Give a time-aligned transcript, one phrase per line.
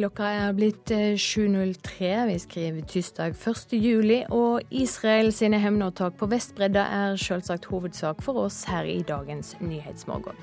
[0.00, 2.04] Klokka er blitt 7.03.
[2.08, 3.72] Eh, Vi skriver tirsdag 1.
[3.76, 9.58] juli, og Israel sine hevnåtak på Vestbredda er selvsagt hovedsak for oss her i dagens
[9.60, 10.38] Nyhetsmorgen.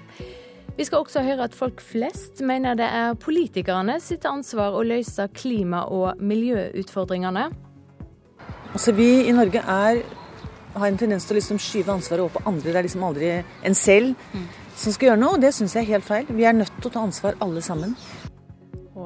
[0.77, 5.25] Vi skal også høre at folk flest mener det er politikerne sitt ansvar å løse
[5.33, 7.47] klima- og miljøutfordringene.
[8.73, 10.03] Altså Vi i Norge er,
[10.75, 12.69] har en tendens til å liksom skyve ansvaret over på andre.
[12.69, 14.47] Det er liksom aldri en selv mm.
[14.75, 16.29] som skal gjøre noe, og det syns jeg er helt feil.
[16.29, 17.97] Vi er nødt til å ta ansvar alle sammen.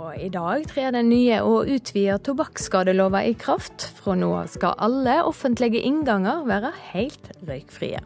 [0.01, 3.83] Og I dag trer den nye og utvida tobakksskadelova i kraft.
[3.99, 8.01] Fra nå av skal alle offentlige innganger være helt røykfrie.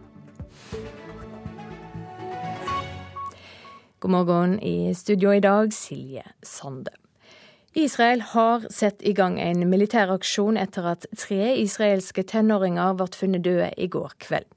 [4.04, 6.92] God morgen i studio i dag, Silje Sande.
[7.76, 13.72] Israel har satt i gang en militæraksjon etter at tre israelske tenåringer ble funnet døde
[13.80, 14.52] i går kveld.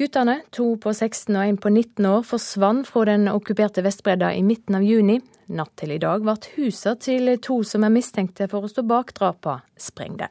[0.00, 4.40] Guttene, to på 16 og en på 19 år, forsvant fra den okkuperte Vestbredda i
[4.40, 5.18] midten av juni.
[5.52, 9.12] Natt til i dag ble husene til to som er mistenkte for å stå bak
[9.18, 10.30] drapene, sprengte.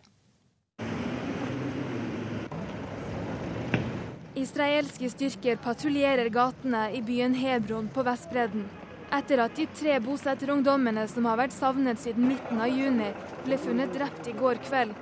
[4.42, 8.66] Israelske styrker patruljerer gatene i byen Hebron på Vestbredden.
[9.14, 13.14] Etter at de tre bosetterungdommene som har vært savnet siden midten av juni,
[13.45, 14.97] ble funnet drept i går kveld,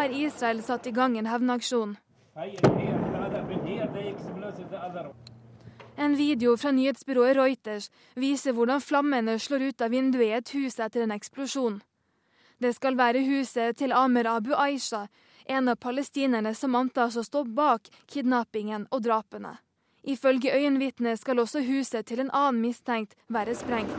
[0.00, 1.98] har Israel satt i gang en hevnaksjon.
[5.96, 10.78] En video fra nyhetsbyrået Reuters viser hvordan flammene slår ut av vinduet i et hus
[10.78, 11.80] etter en eksplosjon.
[12.62, 15.06] Det skal være huset til Amer Abu Aisha,
[15.46, 19.56] en av palestinerne som antas å stå bak kidnappingen og drapene.
[20.06, 23.90] Ifølge øyenvitnet skal også huset til en annen mistenkt være sprengt.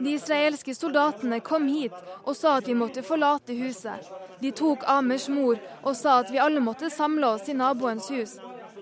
[0.00, 4.10] De israelske soldatene kom hit og sa at vi måtte forlate huset.
[4.40, 8.36] De tok Amers mor og sa at vi alle måtte samle oss i naboens hus,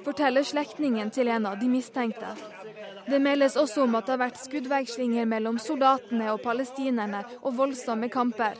[0.04, 2.32] forteller slektningen til en av de mistenkte.
[3.06, 8.08] Det meldes også om at det har vært skuddvekslinger mellom soldatene og palestinerne og voldsomme
[8.12, 8.58] kamper.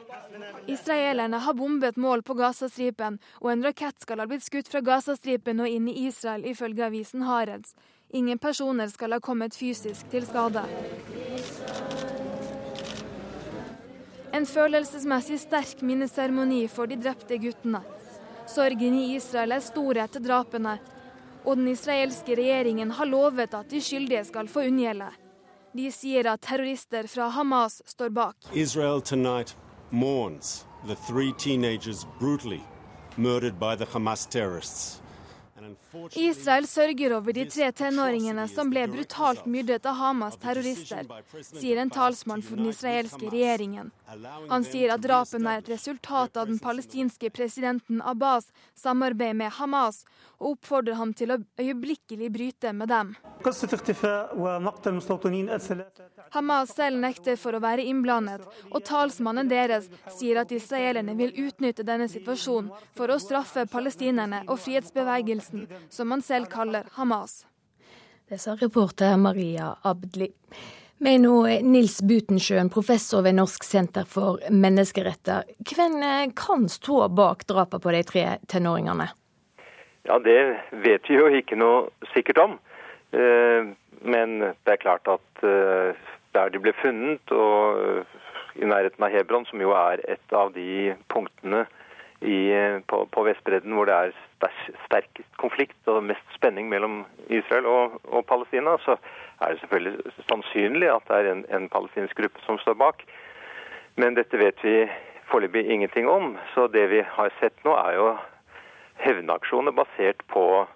[0.66, 5.62] Israelerne har bombet mål på Gazastripen, og en rakett skal ha blitt skutt fra Gazastripen
[5.62, 7.74] og inn i Israel, ifølge avisen Hareds.
[8.12, 10.66] Ingen personer skal ha kommet fysisk til skade.
[14.32, 17.82] En følelsesmessig sterk minneseremoni for de drepte guttene.
[18.48, 20.78] Sorgen i Israel er stor etter drapene,
[21.44, 25.10] og den israelske regjeringen har lovet at de skyldige skal få unngjelde.
[25.76, 28.36] De sier at terrorister fra Hamas står bak.
[28.52, 29.56] Israel tonight
[29.90, 32.60] mourns the three teenagers brutally
[33.16, 35.02] murdered by the Hamas terrorists.
[36.16, 41.08] Israel sørger over de tre tenåringene som ble brutalt myrdet av Hamas terrorister,
[41.44, 43.90] sier en talsmann for den israelske regjeringen.
[44.48, 50.04] Han sier at drapene er et resultat av den palestinske presidenten Abbas' samarbeid med Hamas,
[50.42, 53.14] og oppfordrer ham til å øyeblikkelig bryte med dem.
[56.32, 61.86] Hamas selv nekter for å være innblandet, og talsmannen deres sier at israelerne vil utnytte
[61.86, 67.46] denne situasjonen for å straffe palestinerne og frihetsbevegelsen, som man selv kaller Hamas.
[68.28, 70.28] Det sa reporter Maria Abdli.
[71.02, 75.48] Med nå Nils Butensjøen, professor ved Norsk senter for menneskeretter.
[75.66, 79.08] Hvem eh, kan stå bak drapet på de tre tenåringene?
[80.06, 80.38] Ja, Det
[80.84, 82.54] vet vi jo ikke noe sikkert om.
[83.10, 83.72] Eh,
[84.06, 85.98] men det er klart at eh,
[86.32, 88.06] der de ble funnet, og
[88.54, 91.66] i nærheten av Hebron, som jo er et av de punktene
[92.22, 92.40] i,
[92.86, 94.14] på, på, Vestbredden hvor det er
[94.86, 98.96] sterkest konflikt og mest spenning mellom Israel og, og, Palestina, så
[99.40, 103.02] er det selvfølgelig sannsynlig at det er en, en palestinsk gruppe som står bak.
[104.00, 104.76] Men dette vet vi
[105.30, 106.36] foreløpig ingenting om.
[106.54, 108.06] Så det vi har sett nå, er jo
[109.02, 110.66] hevnaksjoner basert på,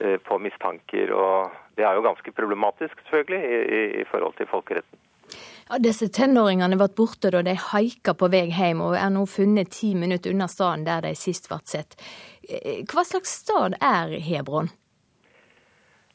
[0.00, 1.12] eh, på, mistanker.
[1.12, 5.09] Og det er jo ganske problematisk, selvfølgelig, i, i forhold til folkeretten.
[5.70, 9.70] Ja, disse tenåringene ble borte da de haika på vei hjem, og er nå funnet
[9.76, 11.94] ti minutter unna staden der de sist ble sett.
[12.48, 14.72] Eh, hva slags stad er Hebron?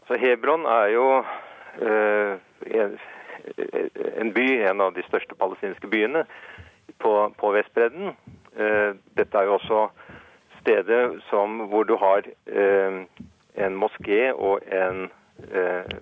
[0.08, 1.06] Så Hebron er jo
[1.82, 2.34] eh,
[2.82, 2.98] en,
[4.20, 6.26] en, by, en av de største palestinske byene
[7.02, 8.12] på, på Vestbredden.
[8.60, 9.88] Eh, dette er jo også
[10.60, 13.02] stedet som, hvor du har eh,
[13.56, 15.08] en moské og en
[15.54, 15.96] eh,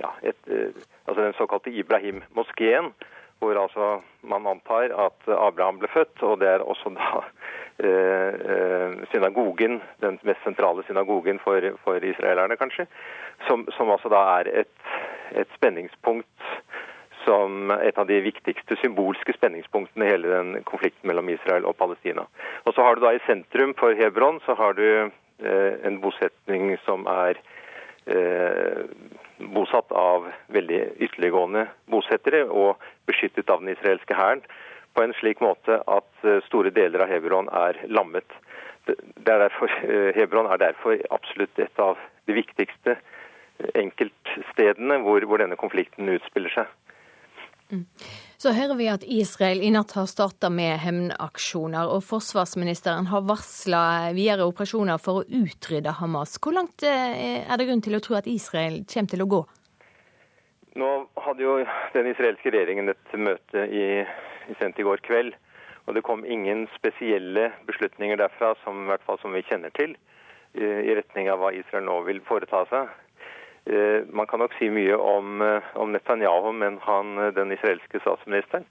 [0.00, 0.72] ja, et, eh,
[1.06, 2.92] altså den såkalte Ibrahim-moskeen,
[3.38, 6.22] hvor altså man antar at Abraham ble født.
[6.22, 7.22] Og det er også da
[7.82, 12.86] eh, eh, synagogen, den mest sentrale synagogen for, for israelerne, kanskje.
[13.48, 14.76] Som, som, altså da er et,
[15.42, 16.52] et spenningspunkt
[17.24, 22.26] som et av de viktigste symbolske spenningspunktene i hele den konflikten mellom Israel og Palestina.
[22.64, 26.76] Og så har du da i sentrum for Hebron så har du eh, en bosetning
[26.86, 27.38] som er
[28.06, 28.82] eh,
[29.54, 34.44] bosatt av veldig ytterliggående bosettere og beskyttet av den israelske hæren
[34.92, 38.28] på en slik måte at store deler av Hebron er lammet.
[38.88, 39.72] Er derfor,
[40.18, 42.98] Hebron er derfor absolutt et av de viktigste
[43.78, 46.76] enkeltstedene hvor, hvor denne konflikten utspiller seg.
[47.72, 47.86] Mm.
[48.42, 53.82] Så hører vi at Israel i natt har starta med hevnaksjoner, og forsvarsministeren har varsla
[54.16, 56.32] videre operasjoner for å utrydde Hamas.
[56.42, 59.40] Hvor langt eh, er det grunn til å tro at Israel kommer til å gå?
[60.82, 60.90] Nå
[61.22, 61.54] hadde jo
[61.94, 63.86] den israelske regjeringen et møte i,
[64.50, 65.38] i sent i går kveld.
[65.86, 69.94] Og det kom ingen spesielle beslutninger derfra, som, i hvert fall som vi kjenner til,
[70.58, 72.90] i retning av hva Israel nå vil foreta seg.
[73.64, 78.00] Eh, man kan nok si mye om, eh, om Netanyahu, men han, eh, den israelske
[78.00, 78.64] statsministeren.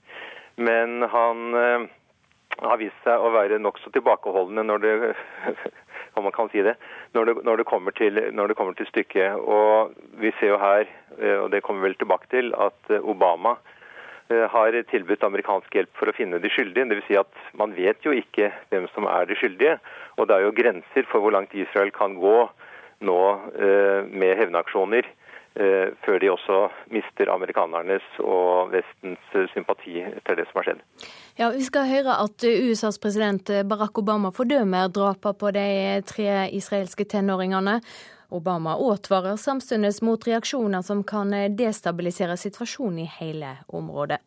[0.56, 1.54] Men han
[2.60, 5.16] har vist seg å være nokså tilbakeholdende når det
[6.16, 6.76] om man kan si det,
[7.14, 9.40] når det, når det, kommer, til, når det kommer til stykket.
[9.40, 10.84] Og Vi ser jo her,
[11.40, 13.56] og det kommer vi vel tilbake til, at Obama
[14.28, 16.84] har tilbudt amerikansk hjelp for å finne de skyldige.
[16.84, 17.06] Dvs.
[17.08, 19.78] Si at man vet jo ikke hvem som er de skyldige.
[20.20, 22.50] Og det er jo grenser for hvor langt Israel kan gå
[23.04, 23.18] nå
[23.54, 25.08] eh, med hevnaksjoner.
[25.54, 26.58] Eh, før de også
[26.94, 30.80] mister amerikanernes og Vestens eh, sympati etter det som har skjedd.
[31.36, 35.68] Ja, Vi skal høre at USAs president Barack Obama fordømmer drapene på de
[36.08, 37.80] tre israelske tenåringene.
[38.32, 44.22] Obama advarer samtidig mot reaksjoner som kan destabilisere situasjonen i hele området.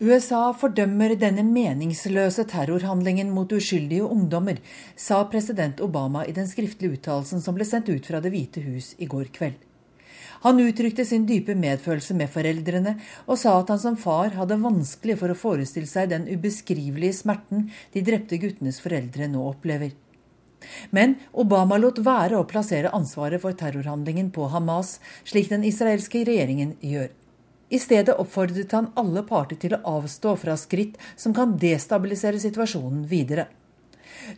[0.00, 4.56] USA fordømmer denne meningsløse terrorhandlingen mot uskyldige ungdommer,
[4.96, 8.94] sa president Obama i den skriftlige uttalelsen som ble sendt ut fra Det hvite hus
[8.96, 9.58] i går kveld.
[10.40, 12.96] Han uttrykte sin dype medfølelse med foreldrene,
[13.28, 17.68] og sa at han som far hadde vanskelig for å forestille seg den ubeskrivelige smerten
[17.92, 19.92] de drepte guttenes foreldre nå opplever.
[20.96, 24.96] Men Obama lot være å plassere ansvaret for terrorhandlingen på Hamas,
[25.28, 27.12] slik den israelske regjeringen gjør.
[27.70, 33.04] I stedet oppfordret han alle parter til å avstå fra skritt som kan destabilisere situasjonen
[33.10, 33.46] videre.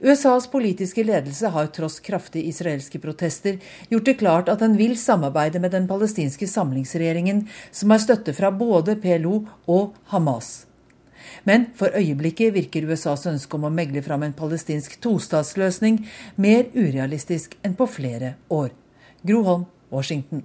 [0.00, 3.58] USAs politiske ledelse har tross kraftige israelske protester
[3.90, 8.52] gjort det klart at den vil samarbeide med den palestinske samlingsregjeringen, som har støtte fra
[8.52, 10.66] både PLO og Hamas.
[11.48, 16.02] Men for øyeblikket virker USAs ønske om å megle fram en palestinsk tostatsløsning
[16.36, 18.70] mer urealistisk enn på flere år.
[19.26, 20.44] Groholm, Washington.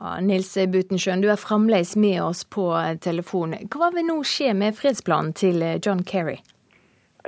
[0.00, 2.70] Ja, Nils Butensjøen, du er fremdeles med oss på
[3.04, 3.52] telefon.
[3.68, 6.38] Hva vil nå skje med fredsplanen til John Kerry?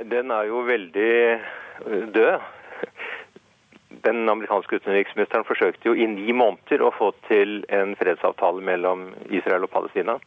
[0.09, 1.11] Den er jo veldig
[1.85, 2.47] øh, død.
[4.07, 9.67] Den amerikanske utenriksministeren forsøkte jo i ni måneder å få til en fredsavtale mellom Israel
[9.67, 10.17] og Palestina,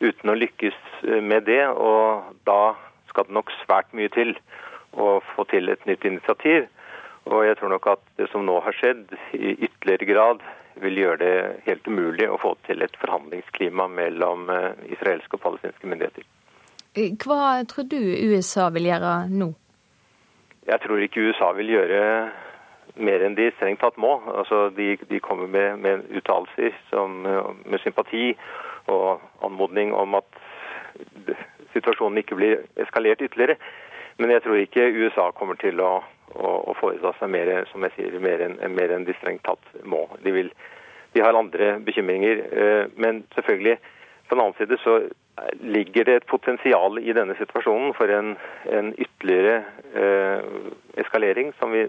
[0.00, 0.80] uten å lykkes
[1.20, 1.60] med det.
[1.76, 2.72] Og da
[3.12, 4.32] skal det nok svært mye til
[4.96, 6.72] å få til et nytt initiativ.
[7.28, 10.48] Og jeg tror nok at det som nå har skjedd, i ytterligere grad
[10.80, 11.34] vil gjøre det
[11.66, 16.24] helt umulig å få til et forhandlingsklima mellom eh, israelske og palestinske myndigheter.
[16.94, 19.52] Eh, hva tror du USA vil gjøre nå?
[20.68, 22.02] Jeg tror ikke USA vil gjøre
[23.02, 24.14] mer enn de strengt tatt må.
[24.30, 28.32] Altså, de, de kommer med, med uttalelser med sympati
[28.92, 30.40] og anmodning om at
[31.72, 33.56] situasjonen ikke blir eskalert ytterligere.
[34.20, 36.02] Men jeg tror ikke USA kommer til å
[36.34, 40.04] og, å foreta seg mer, som jeg sier, mer enn en de strengt tatt må.
[40.24, 40.52] De, vil,
[41.14, 42.46] de har andre bekymringer.
[42.52, 43.78] Eh, men selvfølgelig,
[44.28, 45.00] på den annen side så
[45.60, 48.34] ligger det et potensial i denne situasjonen for en,
[48.68, 49.62] en ytterligere
[49.96, 50.52] eh,
[51.00, 51.86] eskalering, som vi,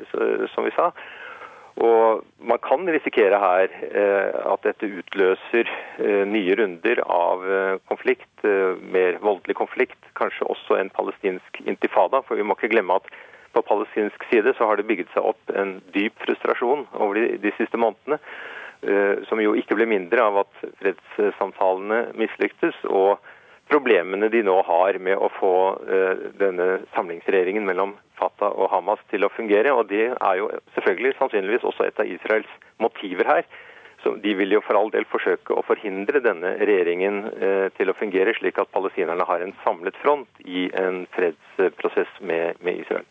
[0.53, 0.91] som vi, sa.
[1.83, 8.29] Og man kan risikere her eh, at dette utløser eh, nye runder av eh, konflikt,
[8.45, 9.99] eh, mer voldelig konflikt.
[10.19, 12.21] Kanskje også en palestinsk intifada.
[12.27, 13.09] For vi må ikke glemme at
[13.53, 17.53] på palestinsk side så har det bygget seg opp en dyp frustrasjon over de, de
[17.59, 18.19] siste månedene,
[18.87, 23.21] uh, som jo ikke ble mindre av at fredssamtalene mislyktes, og
[23.71, 29.25] problemene de nå har med å få uh, denne samlingsregjeringen mellom Fatah og Hamas til
[29.25, 29.73] å fungere.
[29.73, 33.47] Og det er jo selvfølgelig sannsynligvis også et av Israels motiver her.
[34.03, 37.95] Så De vil jo for all del forsøke å forhindre denne regjeringen eh, til å
[37.95, 43.07] fungere, slik at palestinerne har en samlet front i en fredsprosess med, med Israel.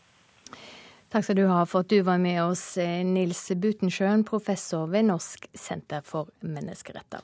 [1.13, 5.11] Takk skal du ha for at du var med oss, eh, Nils Butensjøen, professor ved
[5.11, 7.21] Norsk senter for menneskeretter.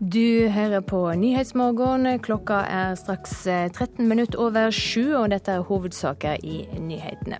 [0.00, 2.18] Du hører på Nyhetsmorgen.
[2.26, 7.38] Klokka er straks 13 eh, minutter over sju, og dette er hovedsaker i nyhetene.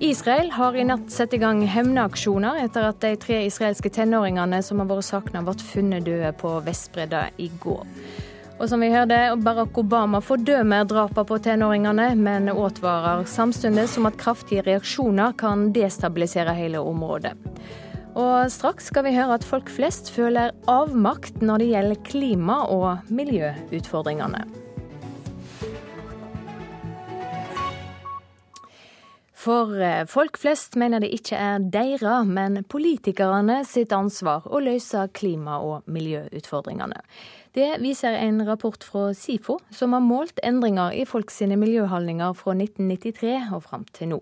[0.00, 4.80] Israel har i natt satt i gang hevnaksjoner etter at de tre israelske tenåringene som
[4.80, 7.86] har vært savna, ble funnet døde på Vestbredda i går.
[8.60, 14.18] Og som vi hørte, Barack Obama fordømmer drapene på tenåringene, men advarer samtidig som at
[14.20, 17.32] kraftige reaksjoner kan destabilisere hele området.
[18.20, 23.08] Og straks skal vi høre at folk flest føler avmakt når det gjelder klima- og
[23.08, 24.44] miljøutfordringene.
[29.40, 35.06] For eh, folk flest mener det ikke er deres, men politikerne sitt ansvar å løse
[35.16, 37.00] klima- og miljøutfordringene.
[37.52, 42.54] Det viser en rapport fra SIFO, som har målt endringer i folk sine miljøholdninger fra
[42.54, 44.18] 1993 og fram til nå.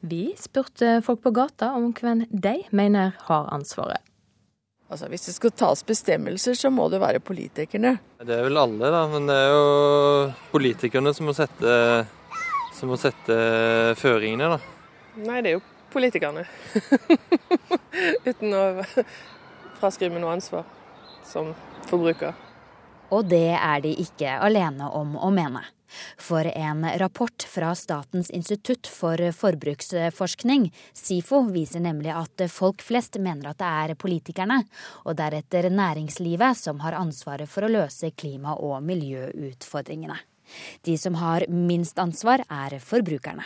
[0.00, 4.00] Vi spurte folk på gata om hvem de mener har ansvaret.
[4.88, 7.98] Altså, Hvis det skal tas bestemmelser, så må det være politikerne.
[8.24, 9.02] Det er vel alle, da.
[9.08, 11.76] Men det er jo politikerne som må sette,
[12.76, 13.36] som må sette
[14.00, 14.58] føringene, da.
[15.28, 15.62] Nei, det er jo
[15.92, 16.44] politikerne.
[18.28, 18.64] Uten å
[19.80, 20.64] fraskrive noe ansvar
[21.28, 21.52] som
[21.88, 22.32] forbruker.
[23.12, 25.62] Og det er de ikke alene om å mene.
[26.16, 33.50] For en rapport fra Statens institutt for forbruksforskning, SIFO, viser nemlig at folk flest mener
[33.50, 34.62] at det er politikerne,
[35.04, 40.16] og deretter næringslivet, som har ansvaret for å løse klima- og miljøutfordringene.
[40.84, 43.44] De som har minst ansvar, er forbrukerne.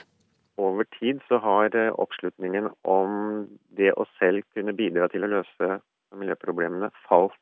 [0.57, 3.45] Over tid så har oppslutningen om
[3.77, 5.81] det å selv kunne bidra til å løse
[6.17, 7.37] miljøproblemene falt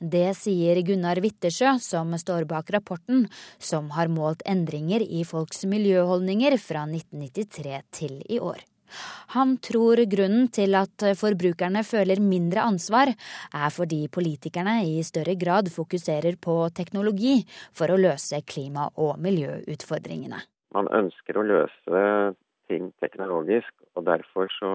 [0.00, 3.26] det sier Gunnar Wittersjø, som står bak rapporten,
[3.58, 8.60] som har målt endringer i folks miljøholdninger fra 1993 til i år.
[9.34, 13.10] Han tror grunnen til at forbrukerne føler mindre ansvar,
[13.54, 17.40] er fordi politikerne i større grad fokuserer på teknologi
[17.74, 20.38] for å løse klima- og miljøutfordringene.
[20.76, 22.04] Man ønsker å løse
[22.70, 24.70] ting teknologisk, og derfor så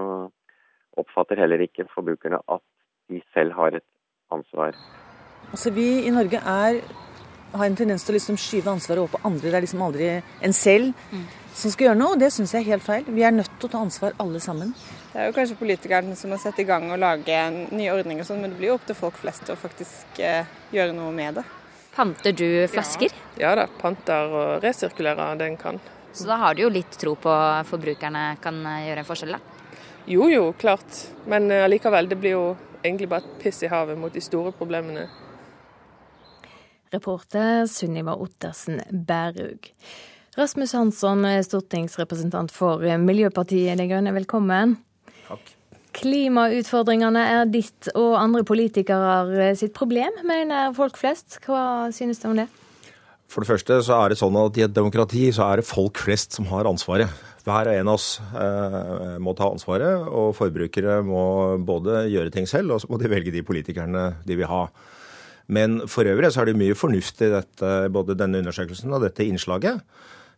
[0.99, 2.63] oppfatter heller ikke forbrukerne at
[3.11, 3.87] de selv har et
[4.31, 4.75] ansvar.
[5.51, 6.79] Altså Vi i Norge er,
[7.51, 9.49] har en tendens til å liksom skyve ansvaret over på andre.
[9.49, 11.25] Det er liksom aldri en selv mm.
[11.53, 12.15] som skal gjøre noe.
[12.15, 13.07] og Det syns jeg er helt feil.
[13.11, 14.71] Vi er nødt til å ta ansvar alle sammen.
[15.11, 17.39] Det er jo kanskje politikerne som har satt i gang og lage
[17.75, 20.95] nye ordninger, sånn, men det blir jo opp til folk flest å faktisk eh, gjøre
[20.95, 21.43] noe med det.
[21.91, 23.11] Panter du flasker?
[23.35, 25.81] Ja, ja da, panter og resirkulerer det en kan.
[26.15, 27.33] Så da har du jo litt tro på
[27.67, 29.59] forbrukerne kan eh, gjøre en forskjell, da?
[30.07, 31.03] Jo jo, klart.
[31.27, 32.45] Men eh, allikevel, det blir jo
[32.79, 35.09] egentlig bare et piss i havet mot de store problemene.
[36.91, 39.71] Reporter Sunniva Ottersen Bærug.
[40.37, 44.77] Rasmus Hansson, stortingsrepresentant for Miljøpartiet De Grønne, velkommen.
[45.27, 45.53] Takk.
[45.95, 51.41] Klimautfordringene er ditt og andre politikere sitt problem, mener folk flest.
[51.43, 52.47] Hva synes du om det?
[53.31, 55.99] For det første så er det sånn at i et demokrati så er det folk
[55.99, 57.11] flest som har ansvaret.
[57.45, 61.23] Hver og en av oss eh, må ta ansvaret, og forbrukere må
[61.65, 64.65] både gjøre ting selv, og så må de velge de politikerne de vil ha.
[65.47, 69.25] Men for øvrig så er det mye fornuft i dette, både denne undersøkelsen og dette
[69.25, 69.81] innslaget.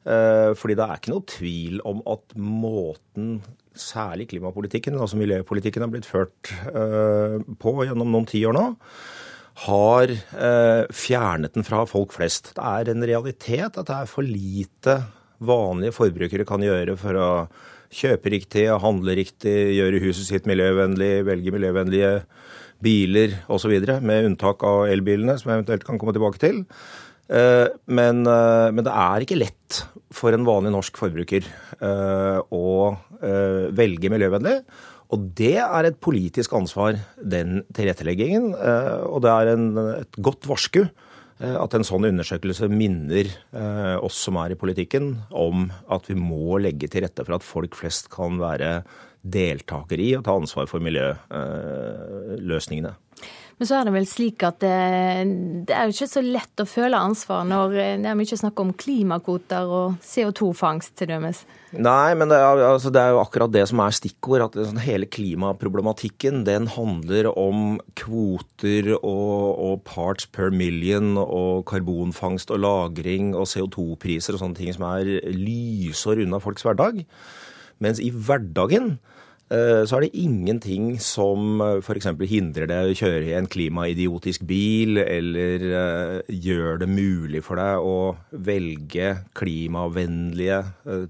[0.04, 3.38] Eh, fordi det er ikke noe tvil om at måten
[3.74, 8.66] særlig klimapolitikken, altså miljøpolitikken, har blitt ført eh, på gjennom noen tiår nå,
[9.64, 12.52] har eh, fjernet den fra folk flest.
[12.58, 15.00] Det er en realitet at det er for lite
[15.44, 17.30] vanlige forbrukere kan gjøre for å
[17.94, 22.14] kjøpe riktig, handle riktig, gjøre huset sitt miljøvennlig, velge miljøvennlige
[22.84, 23.74] biler osv.,
[24.04, 26.64] med unntak av elbilene, som jeg eventuelt kan komme tilbake til.
[27.32, 31.46] Eh, men, eh, men, det er ikke lett for en vanlig norsk forbruker
[31.80, 32.66] eh, å
[33.24, 34.58] velge miljøvennlig.
[35.16, 38.50] Og det er et politisk ansvar, den tilretteleggingen.
[38.52, 39.68] Og det er en,
[40.02, 40.82] et godt varsku
[41.40, 43.30] at en sånn undersøkelse minner
[44.04, 47.78] oss som er i politikken, om at vi må legge til rette for at folk
[47.80, 48.74] flest kan være
[49.24, 52.94] deltaker i og ta ansvar for miljøløsningene.
[53.60, 54.70] Men så er det vel slik at det,
[55.70, 58.74] det, er jo ikke så lett å føle ansvar når det er mye snakk om
[58.76, 61.44] klimakvoter og CO2-fangst til dømes.
[61.74, 64.48] Nei, men det er, altså, det er, jo akkurat det som er stikkord.
[64.48, 72.52] At sånn, hele klimaproblematikken den handler om kvoter og, og, parts per million og karbonfangst
[72.54, 77.06] og -lagring og CO2-priser og sånne ting som er lysår unna folks hverdag.
[77.84, 79.13] Mens i hverdagen eh,
[79.86, 82.10] så er det ingenting som eh, f.eks.
[82.30, 87.86] hindrer deg å kjøre i en klimaidiotisk bil, eller uh, gjør det mulig for deg
[87.86, 87.98] å
[88.34, 90.64] velge klimavennlige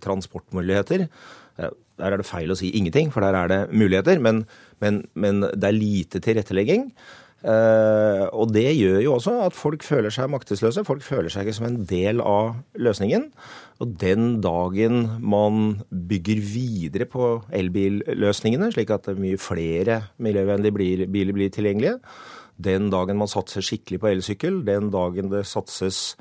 [0.03, 1.07] transportmuligheter.
[1.53, 4.43] Der er det feil å si ingenting, for der er det muligheter, men,
[4.81, 6.89] men, men det er lite tilrettelegging.
[7.43, 10.85] Uh, og det gjør jo også at folk føler seg maktesløse.
[10.87, 13.27] Folk føler seg ikke som en del av løsningen.
[13.83, 21.51] Og den dagen man bygger videre på elbilløsningene, slik at mye flere miljøvennlige biler blir
[21.51, 21.99] tilgjengelige,
[22.63, 26.15] Den dagen man satser skikkelig på elsykkel, den dagen det satses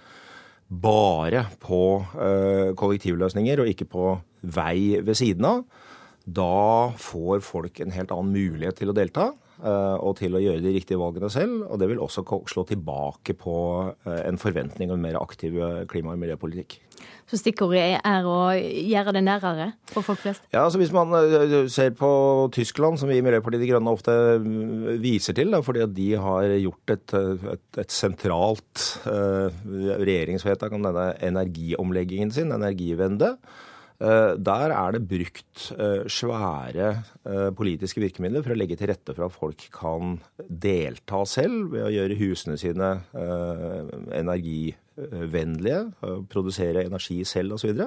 [0.73, 4.07] bare på eh, kollektivløsninger og ikke på
[4.41, 5.65] vei ved siden av,
[6.25, 10.63] da får folk en helt annen mulighet til å delta eh, og til å gjøre
[10.65, 11.67] de riktige valgene selv.
[11.69, 13.57] Og det vil også slå tilbake på
[14.07, 15.59] eh, en forventning om en mer aktiv
[15.91, 16.81] klima- og miljøpolitikk.
[17.31, 20.45] Så stikkordet er å gjøre det nærere for folk flest?
[20.53, 21.15] Ja, altså Hvis man
[21.73, 22.11] ser på
[22.53, 26.09] Tyskland, som vi i Miljøpartiet De Grønne ofte mm, viser til, da, fordi at de
[26.21, 27.17] har gjort et,
[27.55, 29.49] et, et sentralt uh,
[30.03, 33.33] regjeringsvedtak om denne energiomleggingen sin, Energivende.
[34.03, 36.89] Uh, der er det brukt uh, svære
[37.55, 41.93] politiske virkemidler for å legge til rette for at folk kan delta selv ved å
[41.95, 42.89] gjøre husene sine
[44.19, 45.85] energivennlige,
[46.33, 47.85] produsere energi selv osv.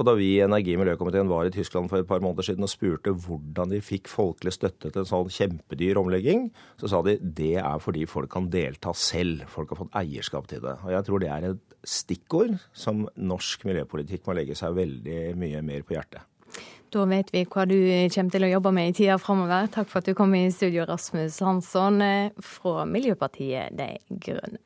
[0.00, 2.64] Og da vi i energi- og miljøkomiteen var i Tyskland for et par måneder siden
[2.64, 6.46] og spurte hvordan de fikk folkelig støtte til en sånn kjempedyr omlegging,
[6.80, 9.44] så sa de det er fordi folk kan delta selv.
[9.52, 10.78] Folk har fått eierskap til det.
[10.86, 15.60] Og jeg tror det er et stikkord som norsk miljøpolitikk må legge seg veldig mye
[15.68, 16.24] mer på hjertet.
[16.90, 19.68] Da vet vi hva du kommer til å jobbe med i tida framover.
[19.76, 24.64] Takk for at du kom i studio, Rasmus Hansson eh, fra Miljøpartiet De Grønne.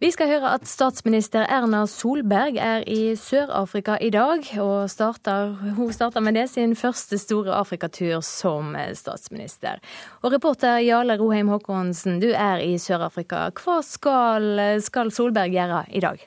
[0.00, 5.90] Vi skal høre at statsminister Erna Solberg er i Sør-Afrika i dag, og starter, hun
[5.92, 9.76] starter med det sin første store Afrikatur som statsminister.
[10.22, 13.42] Og reporter Jarle Roheim Haakonsen, du er i Sør-Afrika.
[13.60, 16.24] Hva skal, skal, Solberg gjøre i dag?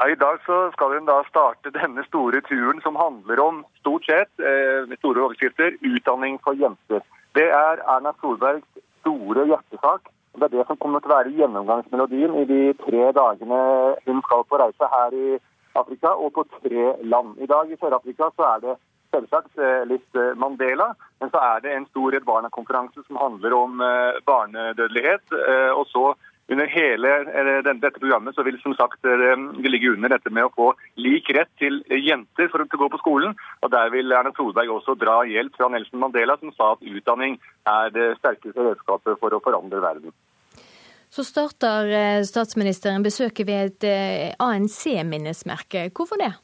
[0.00, 4.32] Ja, I dag skal hun da starte denne store turen som handler om, stort sett,
[4.40, 7.04] eh, med store overskrifter, utdanning for jenter.
[7.36, 10.08] Det er Erna Solbergs store hjertesak.
[10.36, 13.60] Det er det som kommer til å være gjennomgangsmelodien i de tre dagene
[14.04, 15.38] hun skal på reise her i
[15.76, 17.36] Afrika, og på tre land.
[17.40, 18.76] I dag i Sør-Afrika så er det
[19.14, 23.56] selvsagt eh, litt eh, Mandela, men så er det en stor Redd Barna-konferanse som handler
[23.56, 25.36] om eh, barnedødelighet.
[25.76, 26.06] Og så
[26.46, 27.10] under hele
[27.66, 29.32] dette programmet så vil som sagt det
[29.66, 30.68] ligge under dette med å få
[31.02, 33.34] lik rett til jenter for å gå på skolen.
[33.66, 37.40] Og Der vil Erna Solberg også dra hjelp fra Nelson Mandela, som sa at utdanning
[37.66, 40.14] er det sterkeste redskapet for å forandre verden.
[41.10, 45.88] Så starter eh, statsministeren besøket ved et eh, ANC-minnesmerke.
[45.94, 46.34] Hvorfor det?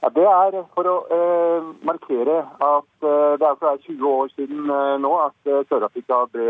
[0.00, 4.70] Ja, det er for å eh, markere at eh, det altså er 20 år siden
[4.72, 6.46] eh, nå at eh, Sør-Afrika ble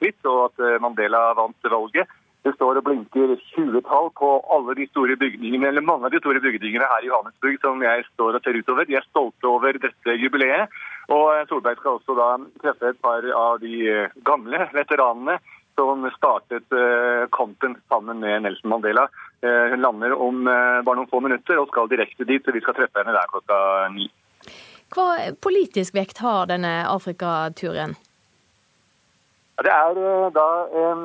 [0.00, 2.08] fritt, og at Mandela vant valget.
[2.46, 6.40] Det står og blinker 20-tall på alle de store bygningene, eller mange av de store
[6.40, 8.88] bygningene her i Johannesburg som jeg står og ser utover.
[8.88, 10.72] De er stolte over dette jubileet.
[11.12, 12.30] Og Solberg skal også da
[12.62, 15.36] treffe et par av de gamle veteranene
[15.78, 19.08] som startet eh, kampen sammen med Nelson Mandela.
[19.40, 22.42] Eh, hun lander om eh, bare noen få minutter og skal direkte dit.
[22.44, 23.60] så Vi skal treffe henne der klokka
[23.94, 24.08] ni.
[24.94, 25.06] Hva
[25.44, 27.94] politisk vekt har denne Afrikaturen?
[29.58, 30.44] Det er da da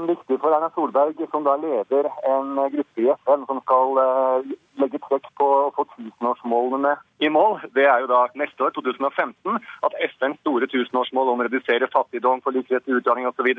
[0.06, 5.00] viktig for Erna Solberg, som da leder en gruppe i FN som skal eh, legge
[5.02, 6.92] trekk på å få tusenårsmålene
[7.26, 7.64] i mål.
[7.74, 12.46] Det er jo da neste år, 2015, at FNs store tusenårsmål om å redusere fattigdom,
[12.46, 13.50] for likhet til utdanning osv.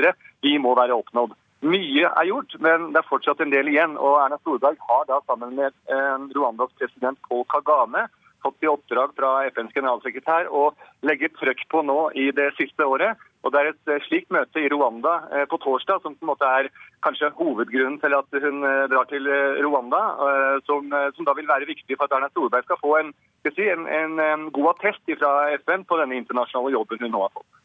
[0.46, 1.34] de må være oppnådd.
[1.64, 3.98] Mye er gjort, men det er fortsatt en del igjen.
[3.98, 8.06] Og Erna Solberg har da sammen med eh, Rwandas president Paul Kagame
[8.44, 10.68] fått i oppdrag fra FNs generalsekretær å
[11.08, 13.18] legge trøkk på nå i det siste året.
[13.44, 16.30] Og Det er et eh, slikt møte i Rwanda eh, på torsdag som på en
[16.32, 16.70] måte er
[17.04, 19.28] kanskje hovedgrunnen til at hun eh, drar til
[19.60, 20.00] Rwanda,
[20.64, 23.10] som, som da vil være viktig for at Erna Solberg skal få en,
[23.50, 23.84] si, en,
[24.20, 27.60] en god attest fra FN på denne internasjonale jobben hun nå har fått.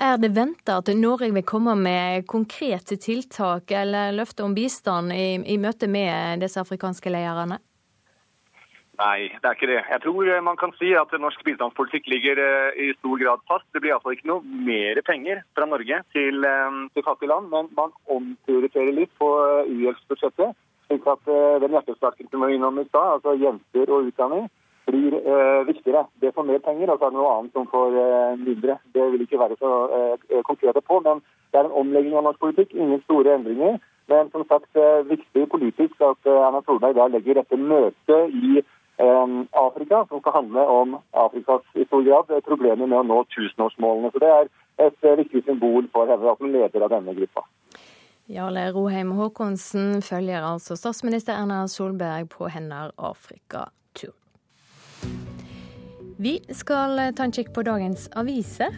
[0.00, 5.34] Er det venta at Norge vil komme med konkrete tiltak eller løfter om bistand i,
[5.42, 7.58] i møte med disse afrikanske lederne?
[9.00, 9.80] Nei, det er ikke det.
[9.88, 13.64] Jeg tror eh, man kan si at norsk bistandspolitikk ligger eh, i stor grad fast.
[13.72, 17.70] Det blir iallfall ikke noe mer penger fra Norge til, eh, til fattige land, men
[17.78, 19.30] man omprioriterer litt på
[19.72, 20.52] uhjelpsbudsjettet.
[20.90, 21.28] Slik at
[21.62, 24.48] den hjertesaken som var innom i stad, altså jenter og utdanning,
[24.90, 26.04] blir eh, viktigere.
[26.20, 28.76] Det får mer penger, og så er det noe annet som får eh, mindre.
[28.94, 32.42] Det vil ikke være så eh, konkrete på, men det er en omlegging av norsk
[32.42, 32.74] politikk.
[32.74, 33.78] Ingen store endringer.
[34.10, 34.74] Men som sagt,
[35.06, 38.58] viktig politisk at Erna Solberg da legger dette møtet i
[39.52, 44.10] Afrika, som skal handle om Afrikas i stor grad problemer med å nå tusenårsmålene.
[44.12, 44.50] Så Det er
[44.86, 47.46] et eh, viktig symbol for henne som leder av denne gruppa.
[48.30, 54.14] Jarle Roheim Haakonsen følger altså statsminister Erna Solberg på hennes Afrikatur.
[56.20, 58.76] Vi skal ta en kikk på dagens aviser.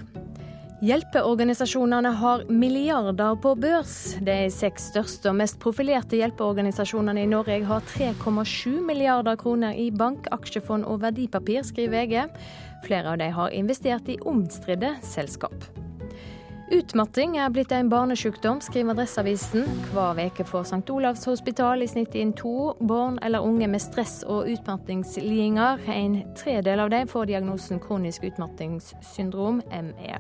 [0.83, 4.17] Hjelpeorganisasjonene har milliarder på børs.
[4.27, 10.27] De seks største og mest profilerte hjelpeorganisasjonene i Norge har 3,7 milliarder kroner i bank,
[10.35, 12.43] aksjefond og verdipapir, skriver VG.
[12.83, 15.55] Flere av de har investert i omstridte selskap.
[16.73, 19.71] Utmatting er blitt en barnesykdom, skriver Adresseavisen.
[19.93, 20.83] Hver uke får St.
[20.91, 25.87] Olavs hospital i snitt inn to barn eller unge med stress- og utmattingslidelser.
[25.95, 30.17] En tredel av dem får diagnosen kronisk utmattingssyndrom, ME.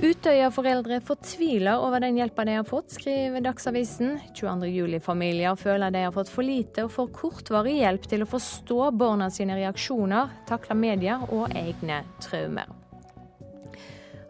[0.00, 4.14] Utøya-foreldre fortviler over den hjelpa de har fått, skriver Dagsavisen.
[4.32, 4.70] 22.
[4.72, 9.28] juli-familier føler de har fått for lite og for kortvarig hjelp til å forstå barna
[9.28, 12.72] sine reaksjoner, takle media og egne traumer.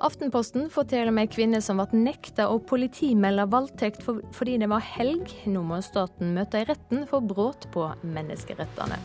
[0.02, 5.30] Aftenposten forteller om ei kvinne som ble nekta å politimelde voldtekt fordi det var helg.
[5.46, 8.98] Nå må staten møte i retten for brudd på menneskerettene.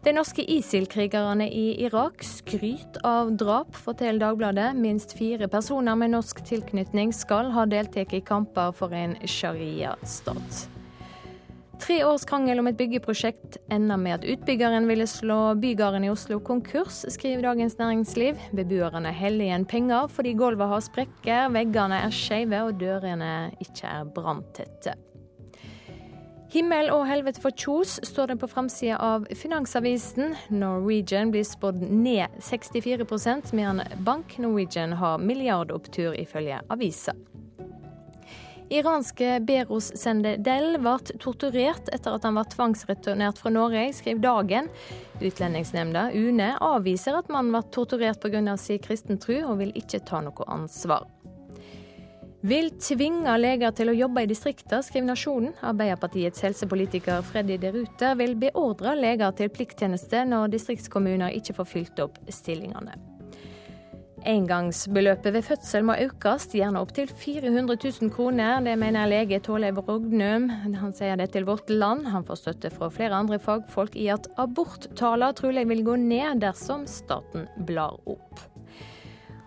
[0.00, 4.72] De norske ISIL-krigerne i Irak skryter av drap, forteller Dagbladet.
[4.76, 10.62] Minst fire personer med norsk tilknytning skal ha deltatt i kamper for en sharia-stat.
[11.80, 16.40] Tre års krangel om et byggeprosjekt ender med at utbyggeren ville slå Bygarden i Oslo
[16.44, 18.40] konkurs, skriver Dagens Næringsliv.
[18.56, 24.12] Beboerne heller igjen penger fordi gulvet har sprekker, veggene er skeive og dørene ikke er
[24.16, 24.96] branntette.
[26.50, 30.32] Himmel og helvete for Kjos, står det på framsida av Finansavisen.
[30.50, 37.14] Norwegian blir spådd ned 64% medan Bank Norwegian har milliardopptur, ifølge avisa.
[38.70, 44.68] Iranske Beros Sende Del ble torturert etter at han var tvangsreturnert fra Norge, skriver Dagen.
[45.22, 48.56] Utlendingsnemnda, UNE, avviser at mannen ble torturert pga.
[48.56, 51.06] sin kristen tro, og vil ikke ta noe ansvar.
[52.40, 55.52] Vil tvinge leger til å jobbe i distriktene, skriver Nasjonen.
[55.60, 62.00] Arbeiderpartiets helsepolitiker Freddy de Ruter vil beordre leger til plikttjeneste når distriktskommuner ikke får fylt
[62.06, 62.96] opp stillingene.
[64.30, 68.60] Engangsbeløpet ved fødsel må økes, gjerne opp til 400 000 kroner.
[68.64, 70.48] Det mener lege Tåleiv Rognum.
[70.80, 72.08] Han sier det til Vårt Land.
[72.12, 76.88] Han får støtte fra flere andre fagfolk i at aborttallene trolig vil gå ned dersom
[76.88, 78.49] staten blar opp.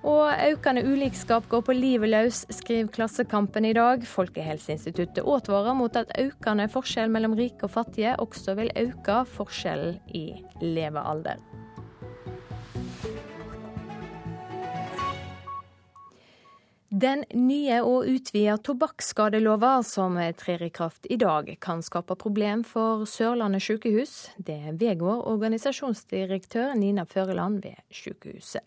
[0.04, 4.04] Og økende ulikskap går på livet løs, skriver Klassekampen i dag.
[4.04, 10.26] Folkehelseinstituttet advarer mot at økende forskjell mellom rike og fattige også vil øke forskjellen i
[10.60, 11.40] levealder.
[16.94, 23.08] Den nye og utvida tobakksskadelova som trer i kraft i dag, kan skape problem for
[23.10, 24.28] Sørlandet sykehus.
[24.38, 28.62] Det vedgår organisasjonsdirektør Nina Føreland ved sykehuset.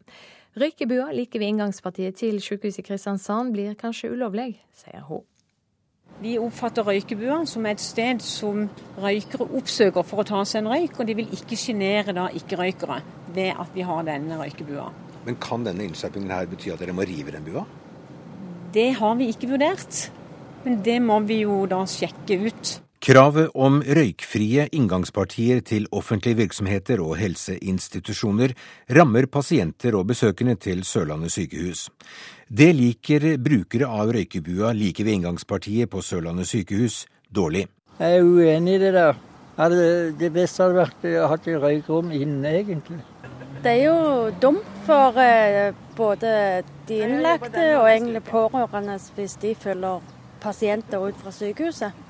[0.57, 5.21] Røykebua like ved inngangspartiet til sykehuset i Kristiansand blir kanskje ulovlig, sier hun.
[6.23, 8.63] Vi oppfatter røykebua som et sted som
[8.97, 13.03] røykere oppsøker for å ta seg en røyk, og de vil ikke sjenere da ikke-røykere
[13.37, 14.87] ved at vi har denne røykebua.
[15.27, 17.67] Men kan denne innskjerpingen her bety at dere må rive den bua?
[18.73, 20.07] Det har vi ikke vurdert,
[20.65, 22.79] men det må vi jo da sjekke ut.
[23.05, 28.55] Kravet om røykfrie inngangspartier til offentlige virksomheter og helseinstitusjoner
[28.97, 31.91] rammer pasienter og besøkende til Sørlandet sykehus.
[32.49, 37.67] Det liker brukere av røykebua like ved inngangspartiet på Sørlandet sykehus dårlig.
[37.99, 39.21] Jeg er uenig i det der.
[40.17, 42.99] Det beste hadde vært å ha et røykrom inne, egentlig.
[43.63, 50.05] Det er jo dumt for eh, både de innlagte og egentlig pårørende hvis de følger
[50.43, 52.06] pasienter ut fra sykehuset.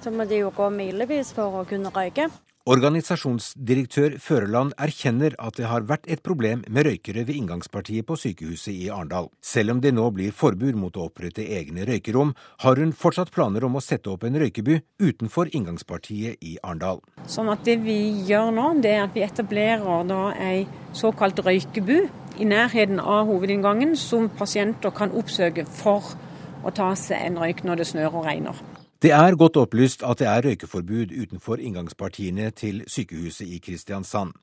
[0.00, 2.30] Så må de jo gå milevis for å kunne røyke.
[2.70, 8.74] Organisasjonsdirektør Føreland erkjenner at det har vært et problem med røykere ved inngangspartiet på sykehuset
[8.74, 9.30] i Arendal.
[9.40, 13.64] Selv om det nå blir forbud mot å opprette egne røykerom, har hun fortsatt planer
[13.64, 17.00] om å sette opp en røykebu utenfor inngangspartiet i Arendal.
[17.24, 21.96] Sånn at det vi gjør nå, det er at vi etablerer da ei såkalt røykebu
[22.40, 26.12] i nærheten av hovedinngangen, som pasienter kan oppsøke for
[26.60, 28.69] å ta seg en røyk når det snør og regner.
[29.00, 34.34] Det er godt opplyst at det er røykeforbud utenfor inngangspartiene til sykehuset i Kristiansand.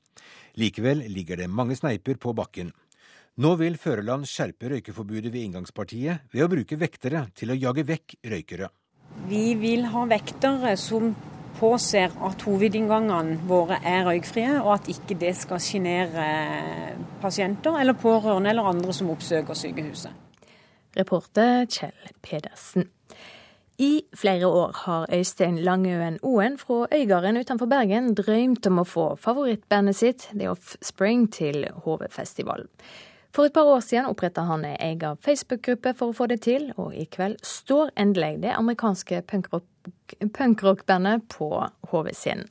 [0.58, 2.72] Likevel ligger det mange sneiper på bakken.
[3.38, 8.16] Nå vil Førerland skjerpe røykeforbudet ved inngangspartiet ved å bruke vektere til å jage vekk
[8.34, 8.72] røykere.
[9.30, 11.14] Vi vil ha vektere som
[11.62, 16.28] påser at hovedinngangene våre er røykfrie, og at ikke det skal sjenere
[17.22, 20.10] pasienter eller pårørende eller andre som oppsøker sykehuset.
[20.98, 22.90] Reporter Kjell Pedersen.
[23.80, 29.04] I flere år har Øystein Langøen Oen fra Øygarden utenfor Bergen drømt om å få
[29.22, 32.66] favorittbandet sitt, The Offspring, til HV-festival.
[33.30, 36.72] For et par år siden oppretta han ei egen Facebook-gruppe for å få det til,
[36.74, 41.52] og i kveld står endelig det amerikanske punkrockbandet punk på
[41.92, 42.48] HV-scenen.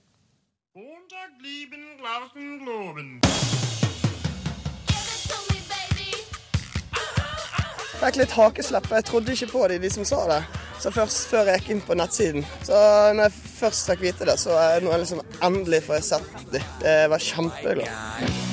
[7.98, 10.42] Fikk litt hakeslepp, for jeg trodde ikke på de, de som sa det.
[10.78, 12.46] Så først før jeg gikk inn på nettsiden.
[12.68, 12.78] Så
[13.18, 16.46] når jeg først fikk vite det, så er det noe liksom endelig får jeg sett
[16.54, 16.62] det.
[16.84, 18.47] Det var kjempeglad.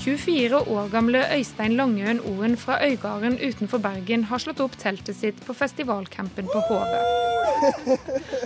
[0.00, 5.42] 24 år gamle Øystein Langøen Oen fra Øygarden utenfor Bergen har slått opp teltet sitt
[5.44, 7.02] på festivalcampen på Hove.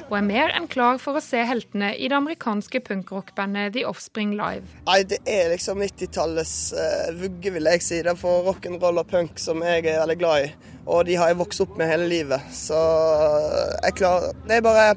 [0.09, 4.33] Og er mer enn klar for å se heltene i det amerikanske punkrockbandet The Offspring
[4.35, 4.67] Live.
[4.88, 8.01] Nei, Det er liksom 90-tallets uh, vugge, vil jeg si.
[8.03, 10.73] Det er for rock'n'roll og punk som jeg er veldig glad i.
[10.90, 12.51] Og de har jeg vokst opp med hele livet.
[12.53, 14.90] Så eh, jeg klarer Det er bare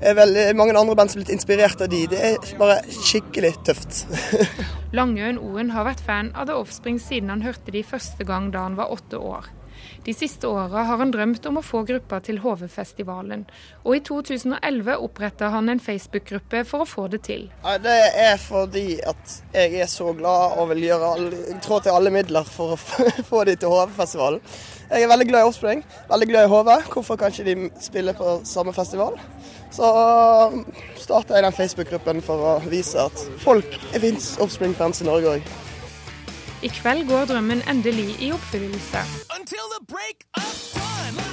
[0.00, 2.04] er veldig, mange andre band som er blitt inspirert av de.
[2.10, 4.04] Det er bare skikkelig tøft.
[4.98, 8.66] Langøen Oen har vært fan av The Offspring siden han hørte de første gang da
[8.68, 9.50] han var åtte år.
[10.04, 13.44] De siste åra har han drømt om å få gruppa til HV-festivalen,
[13.84, 17.44] og i 2011 oppretta han en Facebook-gruppe for å få det til.
[17.84, 21.12] Det er fordi at jeg er så glad og vil gjøre
[21.64, 22.80] trå til alle midler for å
[23.30, 24.42] få de til HV-festivalen.
[24.88, 26.70] Jeg er veldig glad i Offspring, veldig glad i HV.
[26.94, 29.18] Hvorfor kan ikke de spille på samme festival?
[29.70, 29.88] Så
[30.52, 30.64] um,
[30.96, 35.50] starta jeg den Facebook-gruppen for å vise at folk fins Offspring-fans i Norge òg.
[36.62, 39.04] I kveld går drømmen endelig i oppfyllelse.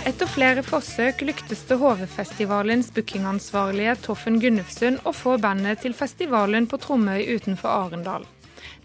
[0.06, 6.78] Etter flere forsøk lyktes det HV-festivalens bookingansvarlige Toffen Gunnufsund å få bandet til festivalen på
[6.84, 8.28] Tromøy utenfor Arendal.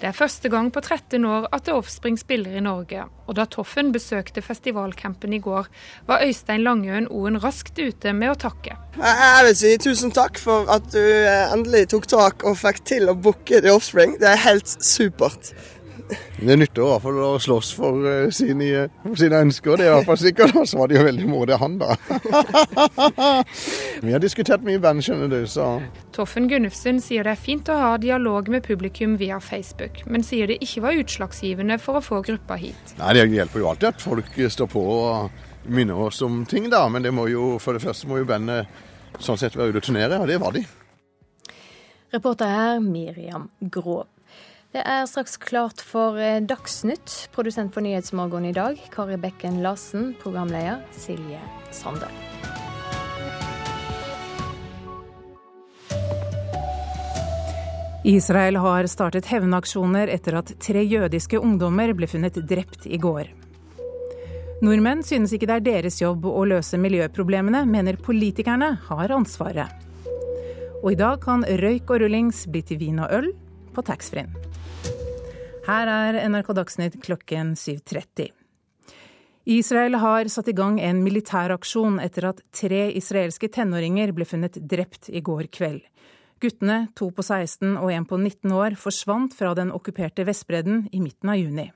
[0.00, 3.02] Det er første gang på 13 år at The Offspring spiller i Norge.
[3.28, 5.66] Og da Toffen besøkte festivalcampen i går,
[6.08, 8.78] var Øystein Langøen Oen raskt ute med å takke.
[8.96, 13.12] Jeg vil si tusen takk for at du eh, endelig tok tak og fikk til
[13.12, 14.16] å booke The Offspring.
[14.22, 15.52] Det er helt supert.
[16.40, 19.92] Det nytter i hvert fall å slåss for uh, sine, for sine, ønsker, det er
[19.92, 20.56] i hvert fall sikkert.
[20.60, 21.96] Og så var det jo veldig modig han, da.
[24.04, 25.68] Vi har diskutert mye band, skjønner du, så
[26.16, 30.50] Toffen Gunnufsen sier det er fint å ha dialog med publikum via Facebook, men sier
[30.50, 32.96] det ikke var utslagsgivende for å få gruppa hit.
[32.98, 36.86] Nei, Det hjelper jo alltid at folk står på og minner oss om ting, da.
[36.88, 38.68] Men det må jo, for det første må jo bandet
[39.20, 40.64] sånn sett være ute og turnere, og det var de.
[42.10, 44.08] Reporter her Miriam Grov.
[44.70, 47.26] Det er straks klart for eh, Dagsnytt.
[47.34, 50.12] Produsent for Nyhetsmorgen i dag, Kari Bekken Larsen.
[50.22, 51.40] Programleder Silje
[51.74, 52.06] Sande.
[58.06, 63.26] Israel har startet hevnaksjoner etter at tre jødiske ungdommer ble funnet drept i går.
[64.62, 69.74] Nordmenn synes ikke det er deres jobb å løse miljøproblemene, mener politikerne har ansvaret.
[70.84, 73.32] Og i dag kan røyk og rullings bli til vin og øl
[73.74, 74.49] på taxfree-en.
[75.70, 78.32] Her er NRK Dagsnytt klokken 7.30.
[79.54, 85.06] Israel har satt i gang en militæraksjon etter at tre israelske tenåringer ble funnet drept
[85.14, 85.84] i går kveld.
[86.42, 91.04] Guttene, to på 16 og en på 19 år, forsvant fra den okkuperte Vestbredden i
[91.04, 91.68] midten av juni.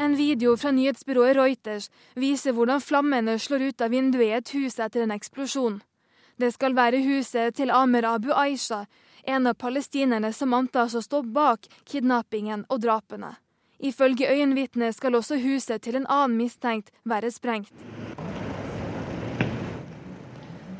[0.00, 4.80] En video fra nyhetsbyrået Reuters viser hvordan flammene slår ut av vinduet i et hus
[4.80, 5.82] etter en eksplosjon.
[6.40, 8.86] Det skal være huset til Amer Abu Aisha,
[9.26, 13.34] en av palestinerne som antas å stå bak kidnappingen og drapene.
[13.78, 17.72] Ifølge øyenvitner skal også huset til en annen mistenkt være sprengt.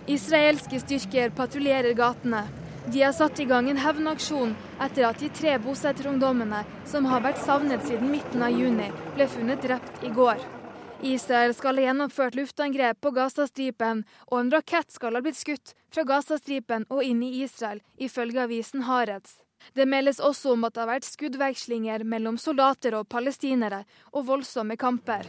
[0.07, 2.45] Israelske styrker patruljerer gatene.
[2.87, 7.43] De har satt i gang en hevnaksjon etter at de tre bosetterungdommene som har vært
[7.43, 10.39] savnet siden midten av juni, ble funnet drept i går.
[11.03, 16.07] Israel skal ha gjennomført luftangrep på Gazastripen, og en rakett skal ha blitt skutt fra
[16.09, 19.37] Gazastripen og inn i Israel, ifølge avisen Haaretz.
[19.75, 24.77] Det meldes også om at det har vært skuddvekslinger mellom soldater og palestinere, og voldsomme
[24.81, 25.29] kamper.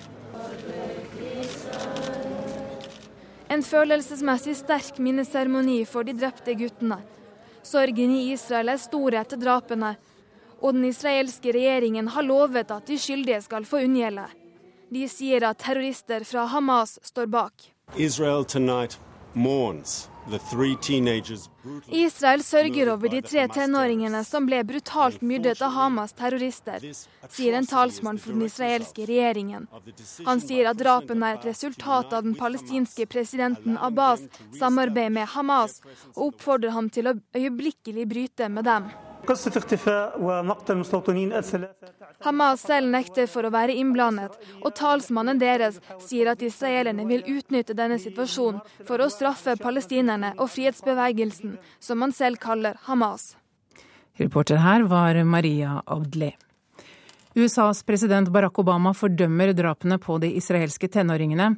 [3.51, 6.99] En følelsesmessig sterk minneseremoni for de drepte guttene.
[7.63, 9.95] Sorgen i Israel er stor etter drapene,
[10.61, 14.27] og den israelske regjeringen har lovet at de skyldige skal få unngjelde.
[14.89, 17.73] De sier at terrorister fra Hamas står bak.
[17.95, 18.45] Israel
[21.91, 26.83] Israel sørger over de tre tenåringene som ble brutalt myrdet av Hamas terrorister,
[27.29, 29.67] sier en talsmann for den israelske regjeringen.
[30.27, 34.27] Han sier at drapene er et resultat av den palestinske presidenten Abbas'
[34.59, 35.81] samarbeid med Hamas,
[36.15, 38.89] og oppfordrer ham til å øyeblikkelig bryte med dem.
[42.23, 47.75] Hamas selv nekter for å være innblandet, og talsmannen deres sier at israelerne vil utnytte
[47.77, 53.35] denne situasjonen for å straffe palestinerne og frihetsbevegelsen, som man selv kaller Hamas.
[54.17, 56.33] Reporter her var Maria Abdli.
[57.37, 61.51] USAs president Barack Obama fordømmer drapene på de israelske tenåringene.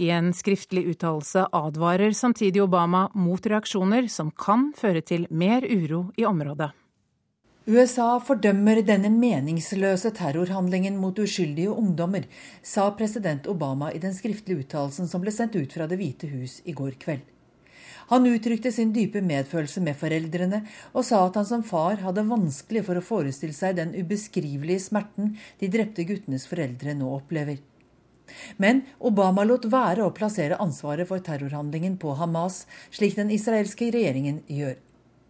[0.00, 6.06] I en skriftlig uttalelse advarer samtidig Obama mot reaksjoner som kan føre til mer uro
[6.16, 6.72] i området.
[7.66, 12.28] USA fordømmer denne meningsløse terrorhandlingen mot uskyldige ungdommer,
[12.62, 16.60] sa president Obama i den skriftlige uttalelsen som ble sendt ut fra Det hvite hus
[16.62, 17.24] i går kveld.
[18.12, 20.62] Han uttrykte sin dype medfølelse med foreldrene,
[20.94, 25.34] og sa at han som far hadde vanskelig for å forestille seg den ubeskrivelige smerten
[25.58, 27.58] de drepte guttenes foreldre nå opplever.
[28.62, 32.62] Men Obama lot være å plassere ansvaret for terrorhandlingen på Hamas,
[32.94, 34.78] slik den israelske regjeringen gjør.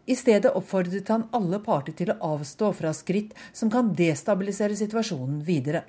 [0.07, 5.43] I stedet oppfordret han alle parter til å avstå fra skritt som kan destabilisere situasjonen
[5.47, 5.83] videre.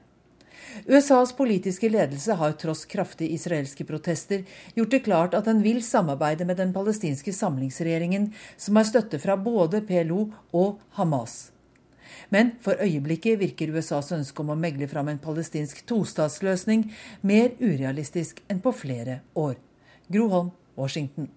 [0.85, 4.43] USAs politiske ledelse har tross kraftige israelske protester
[4.75, 9.37] gjort det klart at den vil samarbeide med den palestinske samlingsregjeringen, som har støtte fra
[9.37, 11.51] både PLO og Hamas.
[12.29, 16.89] Men for øyeblikket virker USAs ønske om å megle fram en palestinsk tostatsløsning
[17.21, 19.55] mer urealistisk enn på flere år.
[20.11, 21.29] Groholm, Washington.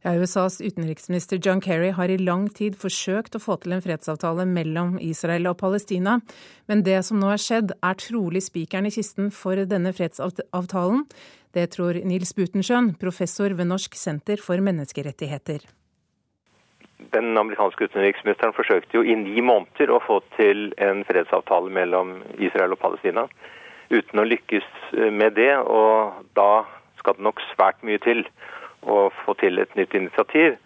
[0.00, 4.46] Ja, USAs utenriksminister John Kerry har i lang tid forsøkt å få til en fredsavtale
[4.48, 6.14] mellom Israel og Palestina,
[6.72, 11.02] men det som nå har skjedd, er trolig spikeren i kisten for denne fredsavtalen.
[11.52, 15.66] Det tror Nils Butensjøen, professor ved Norsk senter for menneskerettigheter.
[17.12, 22.72] Den amerikanske utenriksministeren forsøkte jo i ni måneder å få til en fredsavtale mellom Israel
[22.72, 23.26] og Palestina,
[23.92, 24.72] uten å lykkes
[25.12, 25.52] med det.
[25.60, 26.64] Og da
[27.02, 28.24] skal det nok svært mye til
[28.82, 30.56] å få til et nytt initiativ.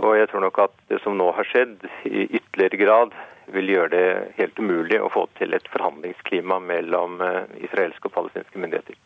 [0.00, 3.16] Og jeg tror nok at det som nå har skjedd, i ytterligere grad
[3.52, 8.62] vil gjøre det helt umulig å få til et forhandlingsklima mellom eh, israelske og palestinske
[8.62, 8.98] myndigheter.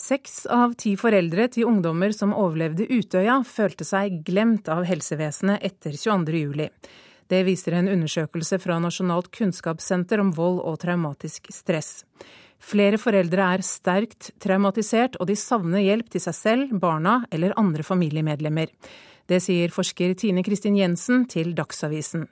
[0.00, 5.92] Seks av ti foreldre til ungdommer som overlevde Utøya, følte seg glemt av helsevesenet etter
[5.98, 6.70] 22.07.
[7.30, 12.00] Det viser en undersøkelse fra Nasjonalt kunnskapssenter om vold og traumatisk stress.
[12.60, 17.84] Flere foreldre er sterkt traumatisert, og de savner hjelp til seg selv, barna eller andre
[17.86, 18.68] familiemedlemmer.
[19.30, 22.28] Det sier forsker Tine Kristin Jensen til Dagsavisen.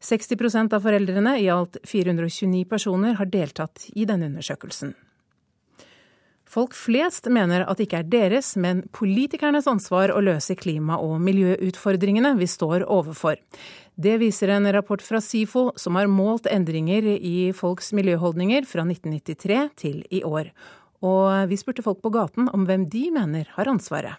[0.00, 4.94] 60% av foreldrene, i alt 429 personer, har deltatt i denne undersøkelsen.
[6.50, 11.20] Folk flest mener at det ikke er deres, men politikernes ansvar å løse klima- og
[11.22, 13.38] miljøutfordringene vi står overfor.
[13.94, 19.60] Det viser en rapport fra SIFO som har målt endringer i folks miljøholdninger fra 1993
[19.78, 20.50] til i år.
[21.06, 24.18] Og vi spurte folk på gaten om hvem de mener har ansvaret.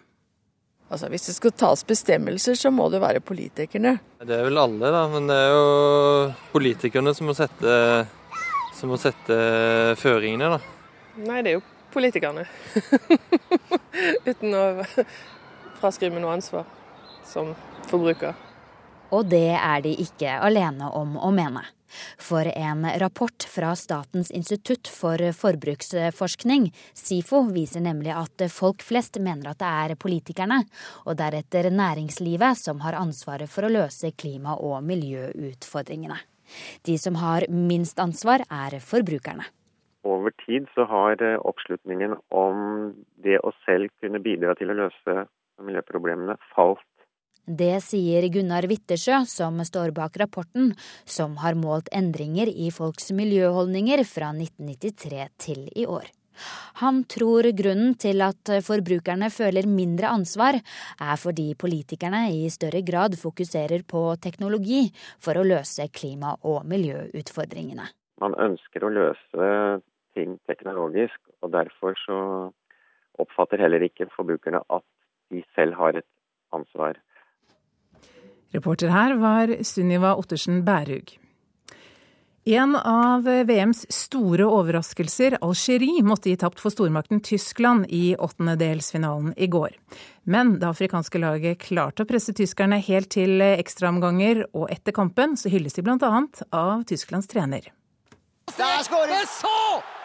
[0.88, 3.98] Altså, Hvis det skal tas bestemmelser, så må det være politikerne.
[4.24, 5.04] Det er vel alle, da.
[5.12, 7.76] Men det er jo politikerne som må sette,
[8.76, 9.38] som må sette
[10.00, 10.60] føringene, da.
[11.28, 12.46] Nei, det er jo politikerne.
[14.30, 14.64] Uten å
[15.80, 16.66] fraskrive noe ansvar
[17.26, 17.54] som
[17.90, 18.34] forbruker.
[19.12, 21.64] Og det er de ikke alene om å mene.
[22.16, 29.52] For en rapport fra Statens institutt for forbruksforskning, SIFO, viser nemlig at folk flest mener
[29.52, 30.62] at det er politikerne,
[31.04, 36.16] og deretter næringslivet, som har ansvaret for å løse klima- og miljøutfordringene.
[36.84, 39.44] De som har minst ansvar, er forbrukerne.
[40.02, 45.26] Over tid så har oppslutningen om det å selv kunne bidra til å løse
[45.62, 46.82] miljøproblemene falt
[47.42, 54.04] det sier Gunnar Wittersjø, som står bak rapporten, som har målt endringer i folks miljøholdninger
[54.06, 56.06] fra 1993 til i år.
[56.80, 60.56] Han tror grunnen til at forbrukerne føler mindre ansvar,
[61.02, 64.86] er fordi politikerne i større grad fokuserer på teknologi
[65.20, 67.90] for å løse klima- og miljøutfordringene.
[68.22, 69.82] Man ønsker å løse
[70.16, 72.18] ting teknologisk, og derfor så
[73.20, 74.86] oppfatter heller ikke forbrukerne at
[75.32, 76.08] de selv har et
[76.52, 77.00] ansvar.
[78.52, 81.16] Reporter her var Sunniva Ottersen Bærug.
[82.44, 89.46] En av VMs store overraskelser, Algerie, måtte gi tapt for stormakten Tyskland i åttendedelsfinalen i
[89.46, 89.76] går.
[90.26, 95.54] Men det afrikanske laget klarte å presse tyskerne helt til ekstraomganger, og etter kampen så
[95.54, 96.10] hylles de bl.a.
[96.50, 97.70] av Tysklands trener.
[98.58, 99.56] Der skårer så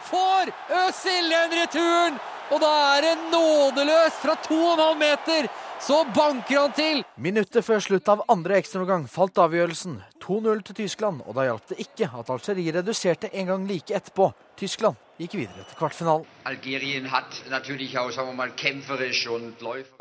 [0.10, 0.52] får
[0.86, 2.20] Øzil en returen!
[2.48, 7.04] Og da er det nådeløst fra 2,5 meter så banker han til!
[7.22, 10.00] Minuttet før slutt av andre ekstraomgang falt avgjørelsen.
[10.24, 14.32] 2-0 til Tyskland, og da hjalp det ikke at Algerie reduserte en gang like etterpå.
[14.58, 16.26] Tyskland gikk videre til kvartfinalen.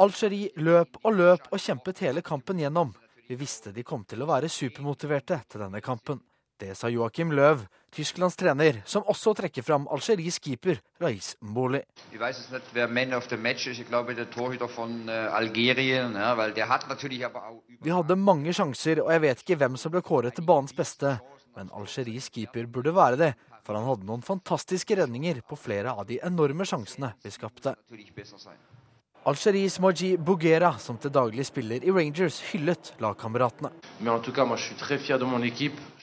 [0.07, 2.95] Algerie løp og løp og kjempet hele kampen gjennom.
[3.29, 6.23] Vi visste de kom til å være supermotiverte til denne kampen.
[6.57, 7.67] Det sa Joakim Løv,
[7.97, 11.81] Tysklands trener, som også trekker fram Algeries keeper Raiz Mboli.
[17.87, 21.17] Vi hadde mange sjanser, og jeg vet ikke hvem som ble kåret til banens beste.
[21.57, 23.33] Men Algeries keeper burde være det,
[23.65, 27.73] for han hadde noen fantastiske redninger på flere av de enorme sjansene vi skapte.
[29.27, 33.73] Algeries Moji Bougera, som til daglig spiller i Rangers, hyllet lagkameratene.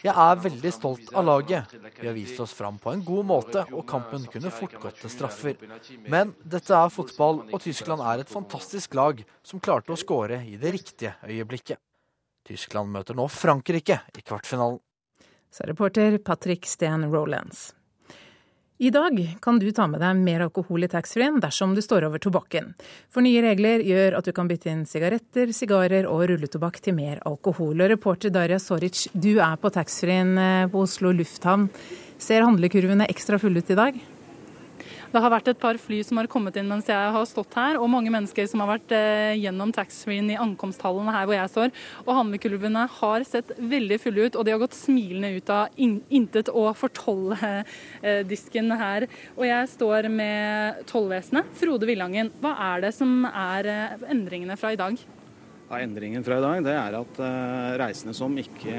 [0.04, 1.72] Jeg er veldig stolt av laget.
[2.02, 5.14] Vi har vist oss fram på en god måte, og kampen kunne fort gått til
[5.14, 5.56] straffer.
[6.04, 10.58] Men dette er fotball, og Tyskland er et fantastisk lag som klarte å skåre i
[10.60, 11.80] det riktige øyeblikket.
[12.44, 14.82] Tyskland møter nå Frankrike i kvartfinalen.
[15.48, 17.70] Sa reporter Patrick Steen Rolands.
[18.78, 22.22] I dag kan du ta med deg mer alkohol i taxfree-en dersom du står over
[22.22, 22.72] tobakken.
[23.14, 27.22] For nye regler gjør at du kan bytte inn sigaretter, sigarer og rulletobakk til mer
[27.30, 27.78] alkohol.
[27.78, 31.70] Og reporter Darja Soric, du er på taxfree-en eh, på Oslo lufthavn.
[32.18, 34.02] Ser handlekurvene ekstra fulle ut i dag?
[35.14, 37.78] Det har vært et par fly som har kommet inn mens jeg har stått her,
[37.78, 41.70] og mange mennesker som har vært eh, gjennom taxfree-en i ankomsthallene her hvor jeg står.
[42.08, 46.00] Og handlekurvene har sett veldig fulle ut, og de har gått smilende ut av in
[46.10, 49.06] intet å fortolle-disken her.
[49.38, 52.34] Og jeg står med tollvesenet, Frode Villangen.
[52.42, 54.98] Hva er det som er eh, endringene fra i dag?
[55.74, 58.74] Ja, endringen fra i dag det er at uh, reisende som ikke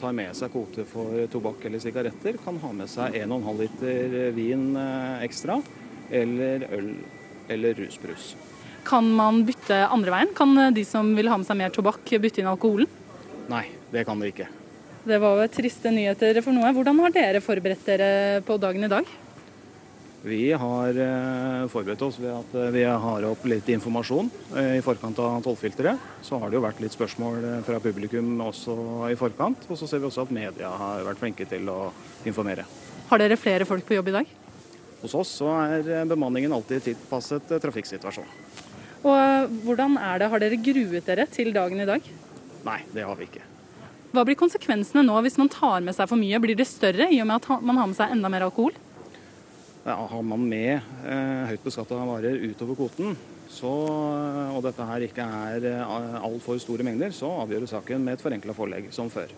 [0.00, 4.70] tar med seg kvote for tobakk eller sigaretter, kan ha med seg 1,5 liter vin
[4.78, 5.58] uh, ekstra,
[6.10, 6.92] eller øl
[7.48, 8.34] eller rusbrus.
[8.88, 10.34] Kan man bytte andre veien?
[10.36, 12.88] Kan de som vil ha med seg mer tobakk, bytte inn alkoholen?
[13.48, 14.48] Nei, det kan de ikke.
[15.08, 16.72] Det var jo triste nyheter for noe.
[16.76, 18.10] Hvordan har dere forberedt dere
[18.44, 19.08] på dagen i dag?
[20.22, 24.26] Vi har eh, forberedt oss ved at eh, vi har opp litt informasjon
[24.58, 26.02] eh, i forkant av tollfilteret.
[26.26, 28.74] Så har det jo vært litt spørsmål fra publikum også
[29.12, 29.68] i forkant.
[29.70, 31.78] Og så ser vi også at media har vært flinke til å
[32.26, 32.66] informere.
[33.08, 34.36] Har dere flere folk på jobb i dag?
[35.02, 38.32] Hos oss så er bemanningen alltid tilpasset trafikksituasjonen.
[39.06, 42.02] Og hvordan er det, Har dere gruet dere til dagen i dag?
[42.66, 43.44] Nei, det har vi ikke.
[44.10, 46.40] Hva blir konsekvensene nå hvis man tar med seg for mye?
[46.42, 48.74] Blir det større i og med at man har med seg enda mer alkohol?
[49.84, 53.14] Har man med eh, høyt beskatta varer utover kvoten,
[53.48, 53.70] så,
[54.52, 58.56] og dette her ikke er eh, altfor store mengder, så avgjøres saken med et forenkla
[58.56, 59.32] forelegg som før.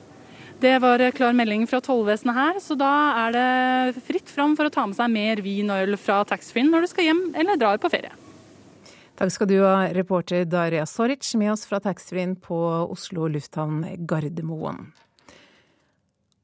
[0.60, 2.92] Det var klar melding fra tollvesenet her, så da
[3.22, 6.68] er det fritt fram for å ta med seg mer vin og øl fra taxfree-en
[6.68, 8.12] når du skal hjem eller drar på ferie.
[9.16, 12.58] Takk skal du ha, reporter Daria Soric med oss fra taxfree-en på
[12.92, 14.90] Oslo lufthavn Gardermoen.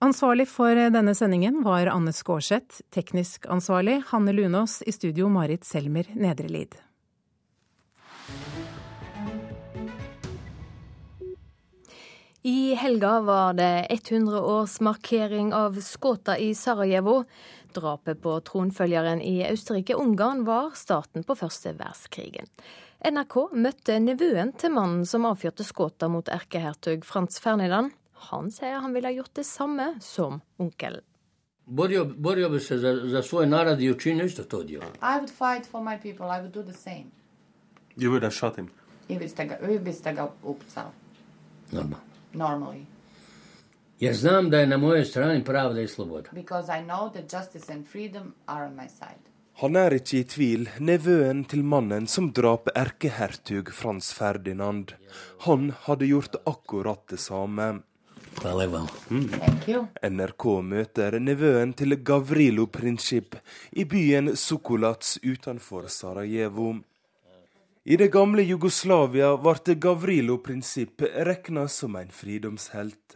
[0.04, 6.08] Ansvarlig for denne sendingen var Anne Skårseth, teknisk ansvarlig Hanne Lunås, i studio Marit Selmer
[6.16, 6.76] Nedrelid.
[12.46, 17.24] I helga var det 100-årsmarkering av Skåta i Sarajevo.
[17.72, 22.46] Drapet på tronfølgeren i Østerrike-Ungarn var starten på første verdenskrigen.
[23.02, 27.90] NRK møtte nevøen til mannen som avfyrte Skåta mot erkehertug Frans Ferdinand.
[28.30, 31.02] Han sier han ville gjort det samme som onkelen.
[31.66, 34.86] Borio, borio bi se za, za svoj narod i učinio isto to dio.
[35.02, 36.30] I would fight for my people.
[36.30, 37.10] I would do the same.
[37.96, 38.70] You would have shot him.
[39.08, 40.92] I biste ga, vi biste ga upcao.
[41.72, 42.05] Normalno.
[42.36, 42.84] Normally.
[43.98, 46.30] Ja znam da je na mojoj strani pravda i sloboda.
[46.32, 49.24] Because I know that justice and freedom are on my side.
[49.56, 54.92] Han er ikke i tvil, nevøen til mannen som drap erkehertug Frans Ferdinand.
[55.46, 57.78] Han hadde gjort akkurat det samme.
[58.44, 59.30] Mm.
[60.04, 63.38] NRK møter nevøen til Gavrilo Princip
[63.72, 66.74] i byen Sukolats utenfor Sarajevo.
[67.88, 73.14] I det gamle Jugoslavia ble Gavrilo Prinsipp regna som en fridomshelt.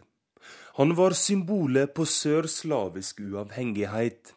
[0.77, 4.31] Han var symbolet på sørslavisk uavhengighet.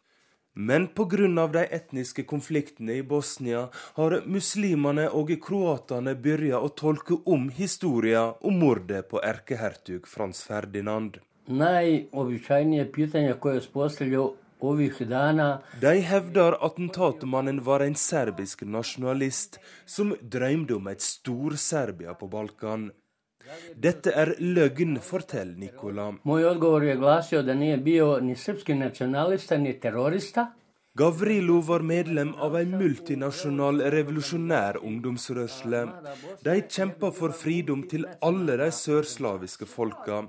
[0.55, 1.47] Men pga.
[1.47, 8.59] de etniske konfliktene i Bosnia har muslimene og kroatene begynt å tolke om historien om
[8.59, 11.21] mordet på erkehertug Frans Ferdinand.
[11.47, 14.44] Najobičajnije pitanje koje je dana
[15.81, 22.91] De hevder attentatmannen var en serbisk nasjonalist som drømte om et stor-Serbia på Balkan.
[23.77, 26.11] Dette er løgn, forteller Nikola.
[26.25, 30.47] Moj odgovor je glasio da nije bio ni srpski nacionalista ni terorista.
[30.97, 35.81] Gavrilo var medlem av en multinasjonal revolusjonær ungdomsrørsle.
[36.47, 40.21] De kjempa for fridom til alle de sørslaviske folka.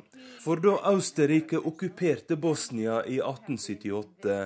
[0.42, 4.40] For da Austerrike okkuperte Bosnia i 1878,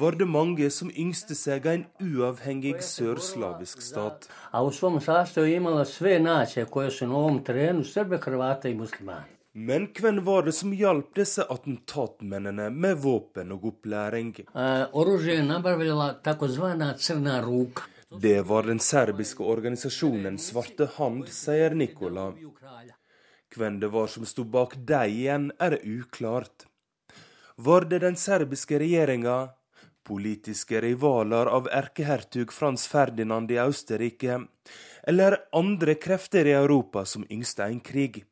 [0.00, 4.30] var det mange som yngste seg en uavhengig sørslavisk stat.
[9.52, 14.32] Men hvem var det som hjalp disse attentatmennene med våpen og opplæring?
[18.20, 22.32] Det var den serbiske organisasjonen Svarte Hand, sier Nikola.
[23.56, 26.66] Hvem det var som sto bak dem igjen, er uklart.
[27.56, 29.48] Var det den serbiske regjeringa?
[30.10, 34.40] politiske rivaler av erkehertug Frans Ferdinand i Austerrike,
[35.02, 38.24] eller andre krefter i Europa som yngste en krig.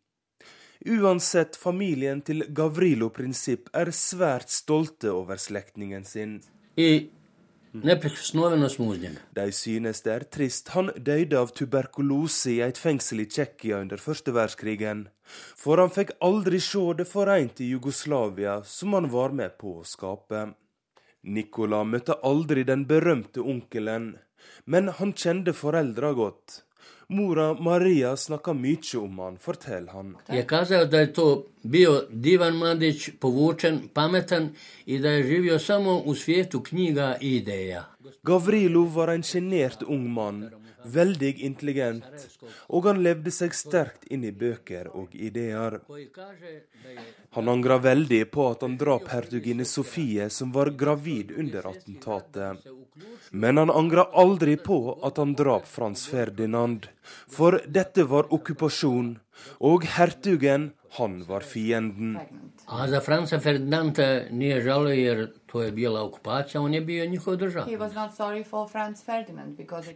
[0.87, 6.37] Uansett, familien til Gavrilo Prinsipp er svært stolte over slektningen sin.
[9.35, 13.99] De synes det er trist han døde av tuberkulose i et fengsel i Tsjekkia under
[13.99, 15.09] første verdenskrigen,
[15.59, 20.55] for han fikk aldri se det foreinte Jugoslavia som han var med på å skape.
[21.27, 24.15] Nikola møtte aldri den berømte onkelen,
[24.65, 26.63] men han kjente foreldra godt.
[27.11, 30.11] Mora Maria snakka mye om han, forteller han.
[30.29, 34.51] Jeg kaller da je to bio divan mladić, povučen, pametan
[34.87, 37.85] i da je živio samo u svijetu knjiga i ideja.
[38.23, 40.51] Gavrilo var en sjenert ung mann,
[40.85, 42.05] veldig intelligent,
[42.69, 45.81] og han levde seg sterkt inn i bøker og ideer.
[47.37, 52.65] Han angra veldig på at han drap hertuginne Sofie, som var gravid under attentatet.
[53.31, 56.89] Men han angra aldri på at han drap Frans Ferdinand,
[57.29, 59.17] for dette var okkupasjon,
[59.61, 62.19] og hertugen, han var fienden.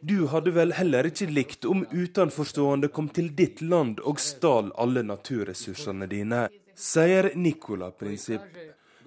[0.03, 5.03] Du hadde vel heller ikke likt om utenforstående kom til ditt land og stal alle
[5.07, 8.47] naturressursene dine, sier Nicola Prinsipp.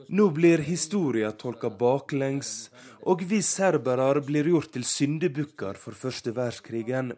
[0.10, 2.70] Nå blir historia tolka baklengs,
[3.02, 7.16] og vi serbere blir gjort til syndebukker for første verdenskrigen.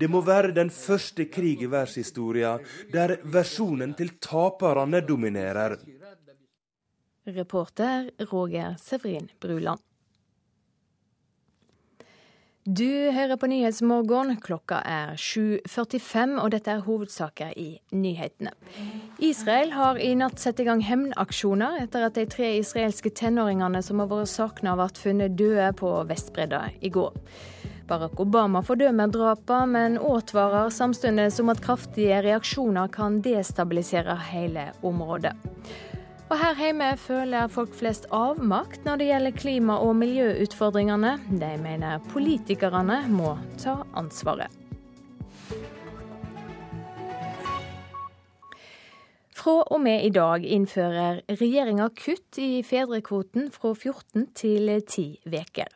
[0.00, 2.56] Det må være den første krig i verdenshistoria
[2.92, 5.78] der versjonen til taperne dominerer.
[7.24, 9.80] Reporter Roger Severin Bruland.
[12.66, 14.38] Du hører på Nyhetsmorgen.
[14.40, 18.54] Klokka er 7.45, og dette er hovedsaker i nyhetene.
[19.20, 24.00] Israel har i natt satt i gang hevnaksjoner etter at de tre israelske tenåringene som
[24.00, 27.12] har vært savna, ble funnet døde på Vestbredda i går.
[27.88, 35.34] Barack Obama fordømmer drapene, men advarer samtidig om at kraftige reaksjoner kan destabilisere hele området.
[36.32, 41.18] Og her hjemme føler folk flest avmakt når det gjelder klima- og miljøutfordringene.
[41.28, 44.48] De mener politikerne må ta ansvaret.
[49.44, 55.68] Fra og med i dag innfører regjeringa kutt i fedrekvoten fra 14 til 10 uker.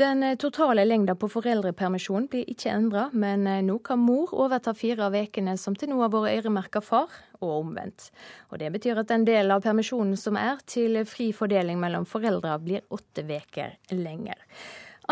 [0.00, 5.16] Den totale lengda på foreldrepermisjonen blir ikke endra, men nå kan mor overta fire av
[5.16, 7.12] ukene som til nå har vært øremerka far,
[7.42, 8.08] og omvendt.
[8.48, 12.56] Og Det betyr at en del av permisjonen som er til fri fordeling mellom foreldre,
[12.64, 14.40] blir åtte uker lenger.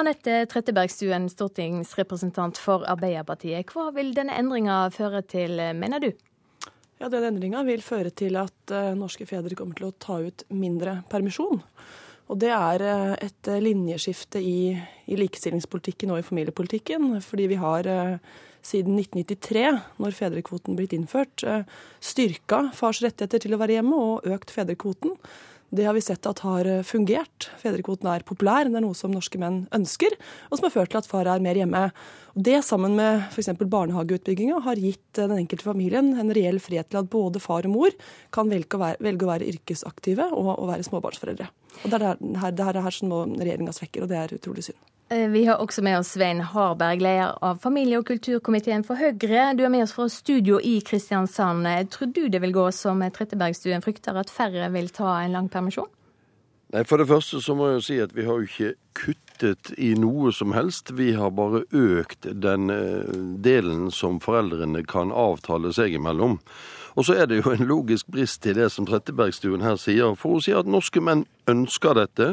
[0.00, 3.68] Anette Trettebergstuen, stortingsrepresentant for Arbeiderpartiet.
[3.68, 6.12] Hva vil denne endringa føre til, mener du?
[7.00, 10.44] Ja, Den endringa vil føre til at uh, norske fedre kommer til å ta ut
[10.52, 11.62] mindre permisjon.
[12.30, 14.70] Og det er uh, et linjeskifte i,
[15.06, 17.16] i, likestillingspolitikken og i familiepolitikken.
[17.26, 19.64] Fordi vi har uh, siden 1993,
[19.98, 21.42] når fedrekvoten blitt innført,
[22.04, 25.14] styrka fars rettigheter til å være hjemme og økt fedrekvoten.
[25.70, 27.46] Det har vi sett at har fungert.
[27.62, 30.16] Fedrekvoten er populær, det er noe som norske menn ønsker,
[30.50, 31.84] og som har ført til at far er mer hjemme.
[32.34, 33.52] Det sammen med f.eks.
[33.60, 37.94] barnehageutbygginga har gitt den enkelte familien en reell frihet til at både far og mor
[38.34, 41.50] kan velge å være, velge å være yrkesaktive og, og, være småbarnsforeldre.
[41.84, 44.66] Og Det er det her, det her, her som regjeringa svekker, og det er utrolig
[44.66, 44.82] synd.
[45.10, 49.56] Vi har også med oss Svein Harberg, leder av familie- og kulturkomiteen for Høyre.
[49.58, 51.66] Du er med oss fra studio i Kristiansand.
[51.90, 55.90] Tror du det vil gå som Trettebergstuen frykter, at færre vil ta en lang permisjon?
[56.70, 59.72] Nei, For det første så må jeg jo si at vi har jo ikke kuttet
[59.82, 60.94] i noe som helst.
[60.94, 62.70] Vi har bare økt den
[63.42, 66.38] delen som foreldrene kan avtale seg imellom.
[67.00, 70.12] Og så er det jo en logisk brist i det som Trettebergstuen her sier.
[70.20, 72.26] For hun sier at norske menn ønsker dette,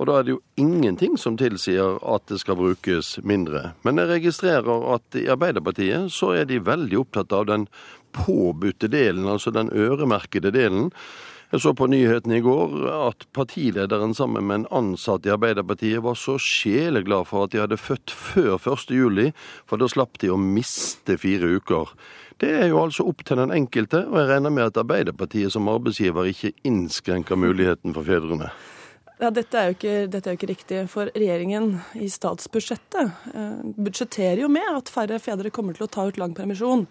[0.00, 3.74] og da er det jo ingenting som tilsier at det skal brukes mindre.
[3.84, 7.68] Men jeg registrerer at i Arbeiderpartiet så er de veldig opptatt av den
[8.16, 10.88] påbudte delen, altså den øremerkede delen.
[11.52, 16.16] Jeg så på nyhetene i går at partilederen sammen med en ansatt i Arbeiderpartiet var
[16.18, 18.90] så sjeleglad for at de hadde født før 1.
[18.96, 19.28] juli,
[19.68, 21.92] for da slapp de å miste fire uker.
[22.40, 25.70] Det er jo altså opp til den enkelte, og jeg regner med at Arbeiderpartiet som
[25.72, 28.50] arbeidsgiver ikke innskrenker muligheten for fedrene.
[29.16, 34.42] Ja, dette er, ikke, dette er, jo ikke, riktig, for regjeringen i statsbudsjettet eh, budsjetterer
[34.42, 36.84] jo med at færre fedre kommer til å ta ut lang permisjon.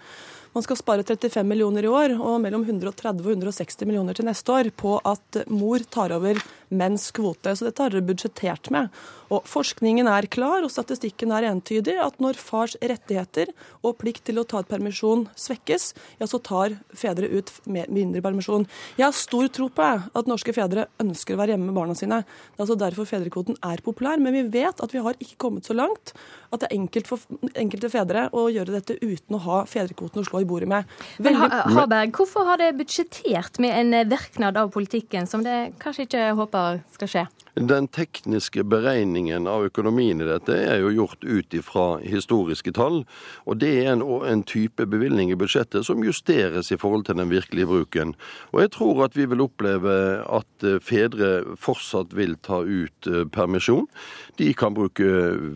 [0.56, 4.54] Man skal spare 35 millioner i år og mellom 130 og 160 millioner til neste
[4.56, 6.40] år på at mor tar over
[6.72, 7.52] menns kvote.
[7.56, 8.88] Så dette har dere budsjettert med.
[9.34, 11.98] Og Forskningen er klar, og statistikken er entydig.
[12.02, 13.52] At når fars rettigheter
[13.84, 15.90] og plikt til å ta ut permisjon svekkes,
[16.22, 18.68] ja, så tar fedre ut mindre permisjon.
[18.96, 22.22] Jeg har stor tro på at norske fedre ønsker å være hjemme med barna sine.
[22.24, 24.24] Det er altså derfor fedrekvoten er populær.
[24.24, 26.16] Men vi vet at vi har ikke kommet så langt
[26.56, 30.28] at det er enkelt for enkelte fedre å gjøre dette uten å ha fedrekvoten å
[30.28, 30.92] slå i bordet med.
[31.18, 31.50] Veldig...
[31.50, 36.30] Men Harberg, hvorfor har det budsjettert med en verknad av politikken som det kanskje ikke
[36.40, 37.26] håper skal skje?
[37.56, 43.06] Den tekniske beregningen av økonomien i dette er jo gjort ut ifra historiske tall.
[43.48, 47.32] Og det er en, en, type bevilgning i budsjettet som justeres i forhold til den
[47.32, 48.12] virkelige bruken.
[48.52, 49.96] Og jeg tror at vi vil oppleve
[50.28, 53.88] at eh, fedre fortsatt vil ta ut eh, permisjon.
[54.36, 55.08] De kan bruke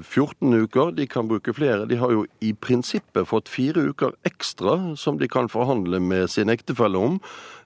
[0.07, 1.83] 14 uker, de kan bruke flere.
[1.89, 6.47] De har jo i prinsippet fått fire uker ekstra som de kan forhandle med sin
[6.47, 7.19] ektefelle om.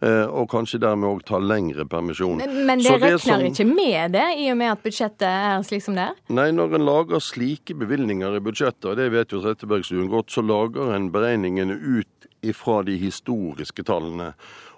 [0.04, 2.42] Eh, og kanskje dermed òg ta lengre permisjon.
[2.42, 3.46] Men, men det regner som...
[3.48, 6.18] ikke med det, i og med at budsjettet er slik som det er?
[6.36, 10.44] Nei, når en lager slike bevilgninger i budsjettet, og det vet jo Trettebergstuen godt, så
[10.44, 14.34] lager en beregningene ut ifra de historiske tallene.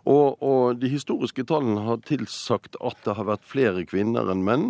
[0.05, 4.67] Og, og, de historiske tallene har tilsagt at det har vært flere kvinner enn menn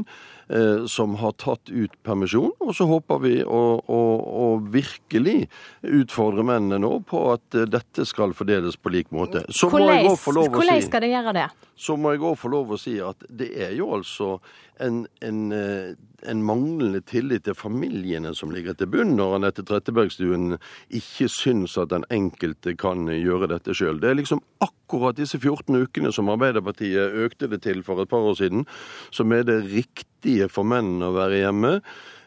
[0.86, 2.52] som har tatt ut permisjon.
[2.62, 4.02] Og så håper vi å, å,
[4.46, 5.48] å virkelig
[5.82, 9.46] utfordre mennene nå på at eh, dette skal fordeles på lik måte.
[9.50, 11.48] Så hvordan, hvordan skal det gjøre det?
[11.76, 14.38] Så må jeg òg få lov å si at det er jo altså
[14.84, 15.92] en, en, eh,
[16.28, 21.92] en, manglende tillit til familiene som ligger til bunn når Anette Trettebergstuen ikke syns at
[21.94, 24.00] den enkelte kan gjøre dette sjøl.
[24.04, 28.24] Det er liksom akkurat disse 14 ukene som Arbeiderpartiet økte det til for et par
[28.24, 28.68] år siden,
[29.16, 30.15] som er det riktige
[30.52, 31.80] for menn å være hjemme.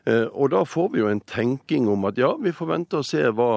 [0.09, 3.05] Eh, og da får vi jo en tenking om at ja, vi får vente og
[3.05, 3.51] se hva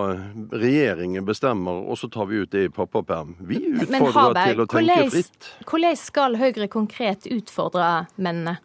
[0.51, 3.37] regjeringen bestemmer, og så tar vi ut det i pappaperm.
[3.47, 5.53] Vi utfordrer til å tenke fritt.
[5.69, 8.57] Hvordan skal Høyre konkret utfordre mennene?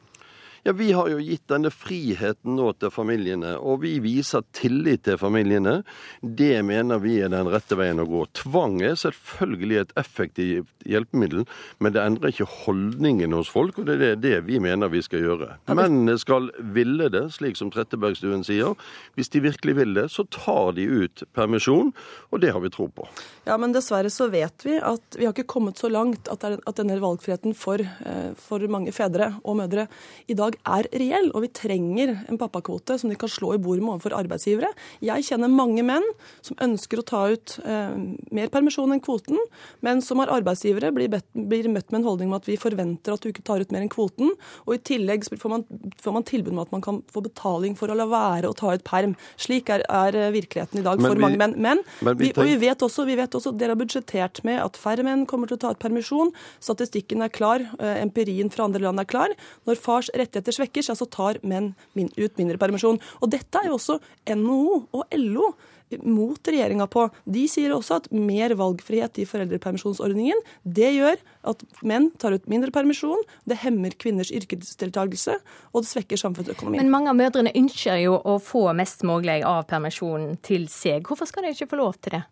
[0.67, 5.15] Ja, Vi har jo gitt denne friheten nå til familiene, og vi viser tillit til
[5.21, 5.77] familiene.
[6.19, 8.25] Det mener vi er den rette veien å gå.
[8.35, 11.45] Tvang er selvfølgelig et effektivt hjelpemiddel,
[11.79, 15.23] men det endrer ikke holdningen hos folk, og det er det vi mener vi skal
[15.23, 15.53] gjøre.
[15.71, 18.75] Mennene skal ville det, slik som Trettebergstuen sier.
[19.15, 21.95] Hvis de virkelig vil det, så tar de ut permisjon,
[22.35, 23.07] og det har vi tro på.
[23.47, 26.43] Ja, men dessverre så vet vi at vi har ikke kommet så langt at,
[26.75, 29.87] denne valgfriheten for, eh, for mange fedre og mødre
[30.27, 33.81] i dag er reell, og vi trenger en pappakvote som de kan slå i bord
[33.83, 34.71] med overfor arbeidsgivere.
[35.05, 36.05] Jeg kjenner mange menn
[36.45, 37.97] som ønsker å ta ut eh,
[38.35, 39.39] mer permisjon enn kvoten,
[39.87, 43.15] men som har arbeidsgivere blir, bedt, blir, møtt med en holdning om at vi forventer
[43.15, 44.35] at du ikke tar ut mer enn kvoten,
[44.67, 45.67] og i tillegg får man,
[46.03, 48.75] får man tilbud om at man kan få betaling for å la være å ta
[48.75, 49.17] ut perm.
[49.41, 51.57] Slik er, er eh, virkeligheten i dag men for vi, mange menn.
[51.57, 54.79] Men, men vi, og vi vet også, vi vet også dere har budsjettert med at
[54.81, 56.33] færre menn kommer til å ta ut permisjon.
[56.63, 59.35] Statistikken er klar, eh, empirien fra andre land er klar.
[59.69, 63.01] Når fars rettigheter rettigheter svekkes, ja, så tar menn min, ut mindre permisjon.
[63.21, 65.55] Og dette er jo også NHO og LO
[66.03, 67.09] mot regjeringa på.
[67.25, 72.73] De sier også at mer valgfrihet i foreldrepermisjonsordningen det gjør at menn tar ut mindre
[72.75, 75.39] permisjon, det hemmer kvinners yrkesdeltakelse,
[75.73, 76.83] og det svekker samfunnsøkonomien.
[76.83, 81.07] Men mange av mødrene ønsker jo å få mest mulig av permisjonen til seg.
[81.07, 82.27] Hvorfor skal de ikke få lov til det?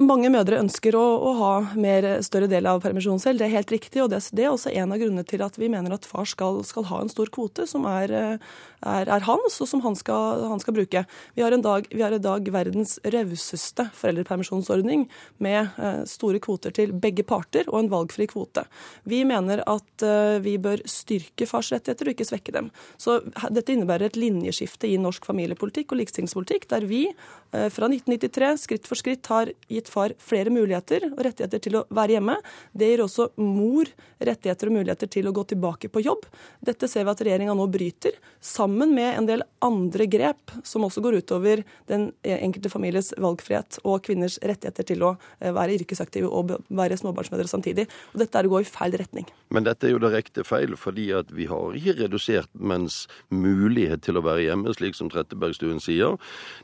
[0.00, 3.40] Mange mødre ønsker å, å, ha mer større del av permisjonen selv.
[3.40, 5.70] Det er helt riktig, og det, det, er også en av grunnene til at vi
[5.72, 9.68] mener at far skal, skal ha en stor kvote som er, er, er hans, og
[9.68, 11.04] som han skal, han skal bruke.
[11.36, 15.06] Vi har, dag, vi har, i dag verdens rauseste foreldrepermisjonsordning
[15.44, 18.64] med uh, store kvoter til begge parter og en valgfri kvote.
[19.08, 22.72] Vi mener at uh, vi bør styrke fars rettigheter og ikke svekke dem.
[23.00, 23.20] Så
[23.50, 27.04] dette innebærer et linjeskifte i norsk familiepolitikk og likestillingspolitikk, der vi
[27.52, 32.18] fra 1993 skritt for skritt har gitt far flere muligheter og rettigheter til å være
[32.18, 32.36] hjemme.
[32.76, 33.88] Det gir også mor
[34.22, 36.26] rettigheter og muligheter til å gå tilbake på jobb.
[36.62, 41.02] Dette ser vi at regjeringa nå bryter, sammen med en del andre grep som også
[41.04, 46.56] går utover den enkelte families valgfrihet og kvinners rettigheter til å eh, være yrkesaktive og
[46.68, 47.88] være småbarnsmødre samtidig.
[48.12, 49.28] Og dette er å gå i feil retning.
[49.52, 54.18] Men dette er jo direkte feil, fordi at vi har ikke redusert menns mulighet til
[54.18, 56.18] å være hjemme, slik som Trettebergstuen sier.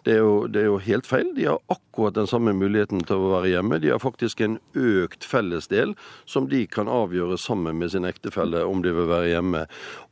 [0.07, 1.33] Det er, jo, det er jo helt feil.
[1.37, 3.81] De har akkurat den samme muligheten til å være hjemme.
[3.83, 5.95] De har faktisk en økt fellesdel
[6.29, 9.65] som de kan avgjøre sammen med sin ektefelle om de vil være hjemme.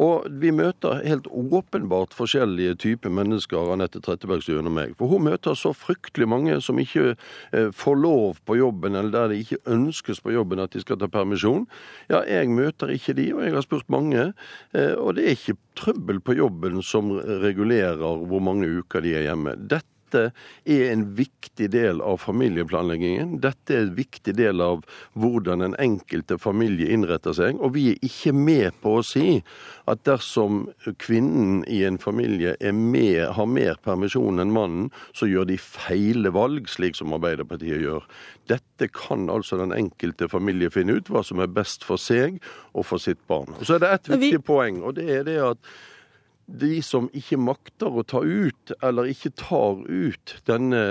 [0.03, 4.94] Og vi møter helt åpenbart forskjellige typer mennesker, Anette Trettebergstuen og meg.
[5.01, 9.32] For hun møter så fryktelig mange som ikke eh, får lov på jobben, eller der
[9.32, 11.66] det ikke ønskes på jobben at de skal ta permisjon.
[12.12, 14.30] Ja, jeg møter ikke de, og jeg har spurt mange.
[14.76, 19.28] Eh, og det er ikke trøbbel på jobben som regulerer hvor mange uker de er
[19.30, 19.57] hjemme.
[19.68, 20.32] Dette dette
[20.64, 23.36] er en viktig del av familieplanleggingen.
[23.42, 24.84] Dette er en viktig del av
[25.18, 27.60] hvordan den enkelte familie innretter seg.
[27.60, 29.40] Og vi er ikke med på å si
[29.90, 30.66] at dersom
[31.02, 36.70] kvinnen i en familie med, har mer permisjon enn mannen, så gjør de feile valg,
[36.70, 38.06] slik som Arbeiderpartiet gjør.
[38.50, 42.40] Dette kan altså den enkelte familie finne ut hva som er best for seg
[42.74, 43.54] og for sitt barn.
[43.58, 45.76] Og Så er det ett viktig poeng, og det er det at
[46.47, 50.82] de som ikke makter å ta ut, eller ikke tar ut denne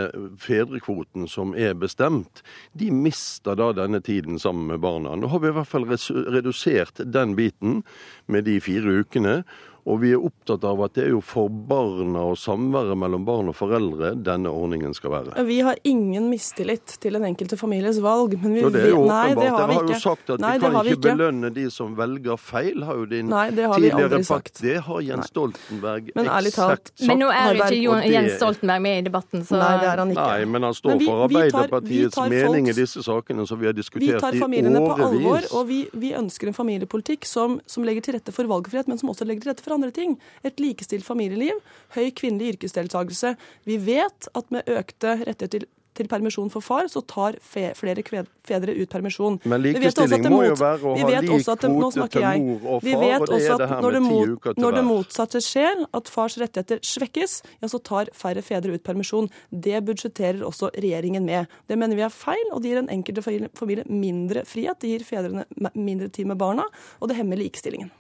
[0.41, 2.43] fedrekvoten som er bestemt,
[2.75, 5.15] de mister da denne tiden sammen med barna.
[5.15, 7.81] Nå har vi i hvert fall redusert den biten
[8.27, 9.39] med de fire ukene.
[9.85, 13.51] Og vi er opptatt av at det er jo for barna og samværet mellom barn
[13.51, 15.43] og foreldre denne ordningen skal være.
[15.45, 18.33] Vi har ingen mistillit til den enkelte families valg.
[18.41, 19.11] Men vi jo, det er jo vet...
[19.11, 19.83] Nei, det har vi ikke.
[19.85, 22.97] har jo sagt at Nei, vi kan vi ikke belønne de som velger feil, har
[22.97, 24.49] jo din Nei, det har vi tidligere aldri sagt.
[24.55, 24.63] sagt.
[24.65, 27.05] Det har Jens Stoltenberg Men ærlig eksakt talt- sagt.
[27.11, 30.15] Men nå er jo ikke Jens Stoltenberg med i debatten, så Nei, det er han
[30.15, 30.25] ikke.
[30.33, 33.61] Nei, men han står Men vi- for Arbeiderpartiets vi tar mening i disse sakene som
[33.61, 34.33] vi har diskutert i årevis.
[34.33, 38.17] Vi tar familiene på alvor, og vi, vi ønsker en familiepolitikk som, som legger til
[38.17, 40.17] rette for valgfrihet, men som også legger til rette for andre ting.
[40.47, 41.61] Et likestilt familieliv,
[41.95, 43.35] høy kvinnelig yrkesdeltakelse.
[43.69, 48.03] Vi vet at med økte rettigheter til, til permisjon for far, så tar fe, flere
[48.45, 49.37] fedre ut permisjon.
[49.47, 53.45] Men likestilling må jo være å ha lik kvote til mor og far, og det
[53.45, 54.61] er det her med ti uker til hver.
[54.65, 59.31] når det motsatte skjer, at fars rettigheter svekkes, ja, så tar færre fedre ut permisjon.
[59.49, 61.51] Det budsjetterer også regjeringen med.
[61.69, 64.79] Det mener vi er feil, og det gir den enkelte familie mindre frihet.
[64.83, 66.67] Det gir fedrene mindre tid med barna,
[66.99, 67.91] og det hemmer likestillingen.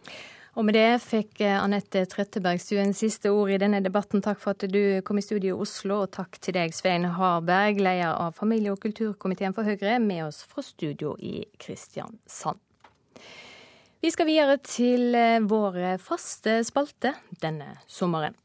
[0.55, 4.21] Og med det fikk eh, Anette Trettebergstuen siste ord i denne debatten.
[4.23, 7.81] Takk for at du kom i studio i Oslo, og takk til deg, Svein Harberg,
[7.83, 12.61] leder av familie- og kulturkomiteen for Høyre, med oss fra studio i Kristiansand.
[13.99, 17.11] Vi skal videre til eh, vår faste spalte
[17.43, 18.39] denne sommeren.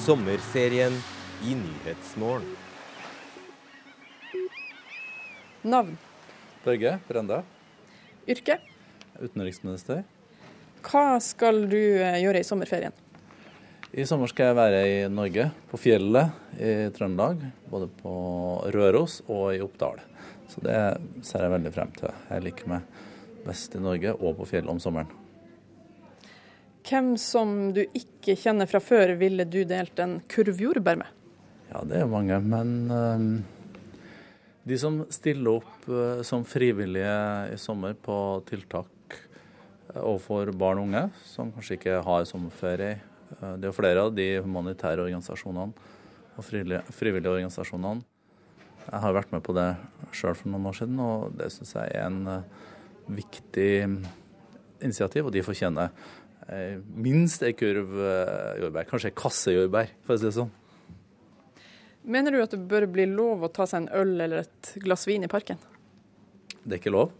[0.00, 0.98] Sommerserien
[1.46, 2.59] i Nyhetsmorgen.
[5.62, 5.96] Navn.
[6.64, 7.42] Børge Brende,
[8.28, 8.58] Yrke.
[9.20, 10.02] utenriksminister.
[10.84, 12.92] Hva skal du eh, gjøre i sommerferien?
[13.92, 17.42] I sommer skal jeg være i Norge, på fjellet i Trøndelag.
[17.68, 18.12] Både på
[18.72, 19.98] Røros og i Oppdal.
[20.48, 20.76] Så det
[21.26, 22.12] ser jeg veldig frem til.
[22.30, 23.00] Jeg liker meg
[23.44, 25.10] best i Norge og på fjellet om sommeren.
[26.86, 31.10] Hvem som du ikke kjenner fra før, ville du delt en kurv jordbær med?
[31.70, 33.28] Ja, det er mange, men øhm,
[34.70, 37.14] de som stiller opp øh, som frivillige
[37.50, 38.16] i sommer på
[38.46, 43.00] tiltak øh, overfor barn og unge, som kanskje ikke har sommerferie
[43.40, 45.72] øh, Det er flere av de humanitære organisasjonene
[46.36, 48.04] og frivillige, organisasjonene.
[48.86, 49.68] Jeg har vært med på det
[50.16, 52.44] sjøl for noen år siden, og det syns jeg er en
[53.10, 53.74] viktig
[54.80, 55.90] initiativ, og de fortjener
[56.48, 57.92] eh, minst ei kurv
[58.62, 60.54] jordbær, kanskje ei kasse jordbær, for å si det sånn.
[62.02, 65.04] Mener du at det bør bli lov å ta seg en øl eller et glass
[65.08, 65.60] vin i parken?
[66.62, 67.12] Det er ikke lov?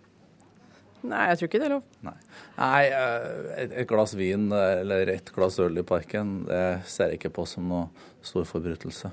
[1.00, 1.84] Nei, jeg tror ikke det er lov.
[2.04, 2.16] Nei,
[2.58, 7.20] Nei eh, et, glass vin eh, eller et glass øl i parken, det ser jeg
[7.20, 7.88] ikke på som noe
[8.24, 9.12] stor forbrytelse.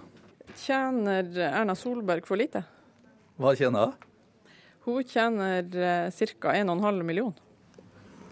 [0.58, 2.64] Tjener Erna Solberg for lite?
[3.40, 4.04] Hva tjener hun?
[4.88, 6.56] Hun tjener eh, ca.
[6.56, 7.34] 1,5 million.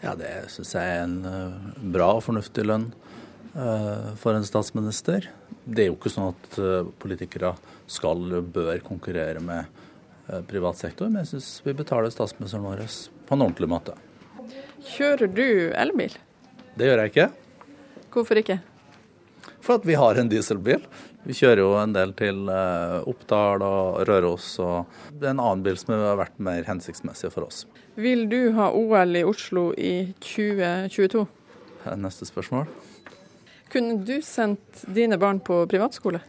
[0.04, 2.90] Ja, det syns jeg er en bra og fornuftig lønn
[3.56, 5.30] for en statsminister.
[5.66, 7.56] Det er jo ikke sånn at eh, politikere
[7.90, 9.66] skal og bør konkurrere med
[10.30, 12.86] eh, privat sektor, men jeg syns vi betaler statsministeren vår
[13.26, 13.98] på en ordentlig måte.
[14.86, 16.14] Kjører du elbil?
[16.78, 17.28] Det gjør jeg ikke.
[18.14, 18.60] Hvorfor ikke?
[19.66, 20.84] For at vi har en dieselbil.
[21.26, 25.66] Vi kjører jo en del til eh, Oppdal og Røros, og det er en annen
[25.66, 27.64] bil som har vært mer hensiktsmessig for oss.
[27.98, 31.26] Vil du ha OL i Oslo i 2022?
[31.98, 32.70] Neste spørsmål.
[33.76, 36.22] Kunne du sendt dine barn på privatskole?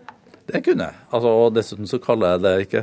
[0.47, 0.99] Det kunne jeg.
[1.15, 2.81] Altså, og dessuten så kaller jeg det ikke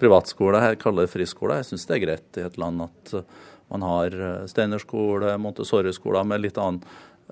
[0.00, 1.58] privatskole, jeg kaller det friskole.
[1.58, 3.26] Jeg syns det er greit i et land at uh,
[3.68, 6.80] man har uh, Steinerskole, Montessori-skoler med litt annen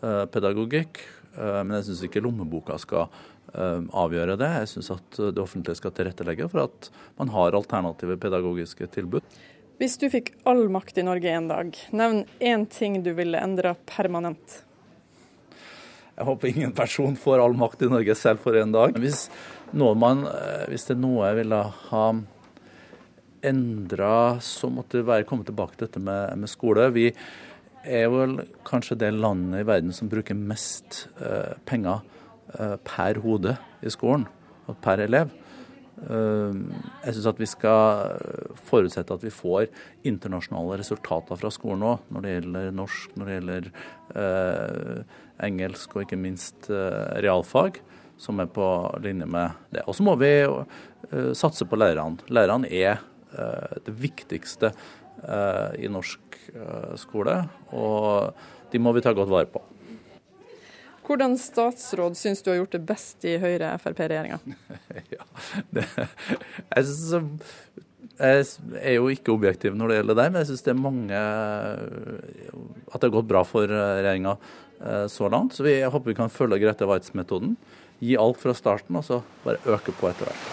[0.02, 1.00] uh, pedagogikk.
[1.36, 3.10] Men jeg syns ikke lommeboka skal
[3.52, 4.48] avgjøre det.
[4.62, 6.88] Jeg syns at det offentlige skal tilrettelegge for at
[7.20, 9.24] man har alternative pedagogiske tilbud.
[9.76, 13.74] Hvis du fikk all makt i Norge en dag, nevn én ting du ville endra
[13.84, 14.62] permanent.
[16.16, 18.96] Jeg håper ingen person får all makt i Norge selv for en dag.
[19.02, 19.26] Hvis,
[19.76, 21.60] man, eh, hvis det er noe jeg ville
[21.90, 22.04] ha
[23.46, 26.88] endra, så måtte det være å komme tilbake til dette med, med skole.
[26.96, 27.10] Vi
[27.86, 32.00] er vel kanskje det landet i verden som bruker mest eh, penger
[32.56, 34.24] eh, per hode i skolen,
[34.66, 35.42] og per elev.
[35.96, 38.18] Jeg syns at vi skal
[38.68, 39.70] forutsette at vi får
[40.04, 43.70] internasjonale resultater fra skolen òg, når det gjelder norsk, når det gjelder
[44.20, 47.80] eh, engelsk og ikke minst eh, realfag,
[48.20, 48.66] som er på
[49.04, 49.84] linje med det.
[49.86, 52.24] Og så må vi eh, satse på lærerne.
[52.32, 52.98] Lærerne er
[53.36, 54.74] eh, det viktigste
[55.80, 56.34] i norsk
[57.00, 57.32] skole,
[57.72, 58.34] og
[58.68, 59.62] de må vi ta godt vare på.
[61.08, 64.36] Hvordan statsråd syns du har gjort det best i Høyre-Frp-regjeringa?
[65.14, 65.24] ja,
[65.72, 67.40] jeg, synes,
[68.20, 68.44] jeg
[68.82, 71.22] er jo ikke objektiv når det gjelder det, men jeg syns det er mange
[72.92, 74.36] At det har gått bra for regjeringa
[75.08, 75.56] så langt.
[75.56, 77.56] Så vi, håper vi kan følge Grete Waitz-metoden.
[77.98, 80.52] Gi alt fra starten, og så bare øke på etter hvert.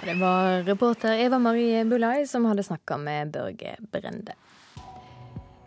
[0.00, 4.34] Det var reporter Eva Marie Bulai som hadde snakka med Børge Brende.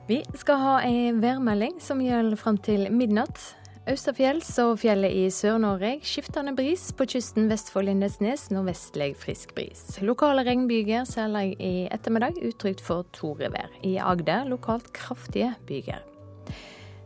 [0.09, 3.39] Vi skal ha ei værmelding som gjelder fram til midnatt.
[3.83, 6.85] Østafjells og fjellet i Sør-Norge skiftende bris.
[6.95, 9.81] På kysten vest for Lindesnes nordvestlig frisk bris.
[9.99, 13.67] Lokale regnbyger, særlig i ettermiddag, utrygt for torevær.
[13.83, 15.99] I Agder lokalt kraftige byger.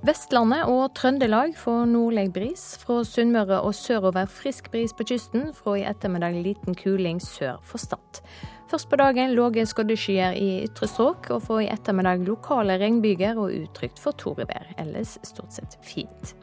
[0.06, 2.70] Vestlandet og Trøndelag får nordlig bris.
[2.86, 5.50] Fra Sunnmøre og sørover frisk bris på kysten.
[5.58, 8.22] Fra i ettermiddag liten kuling sør for Stad.
[8.70, 13.50] Først på dagen lave skodde i ytre strøk, og fra i ettermiddag lokale regnbyger og
[13.64, 14.76] utrygt for torevær.
[14.78, 16.38] Ellers stort sett fint.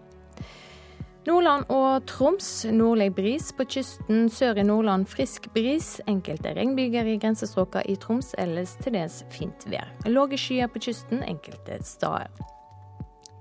[1.25, 3.47] Nordland og Troms nordlig bris.
[3.57, 5.97] På kysten sør i Nordland frisk bris.
[6.11, 9.89] Enkelte regnbyger i grensestråka i Troms, ellers til dels fint vær.
[10.05, 12.29] Lave skyer på kysten enkelte steder.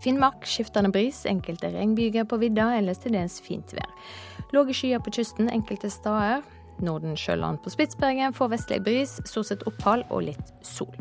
[0.03, 3.91] Finnmark skiftende bris, enkelte regnbyger på vidda, ellers til dels fint vær.
[4.55, 6.43] Lave skyer på kysten enkelte steder.
[6.83, 10.95] Nordensjøland på Spitsbergen får vestlig bris, stort sett opphold og litt sol.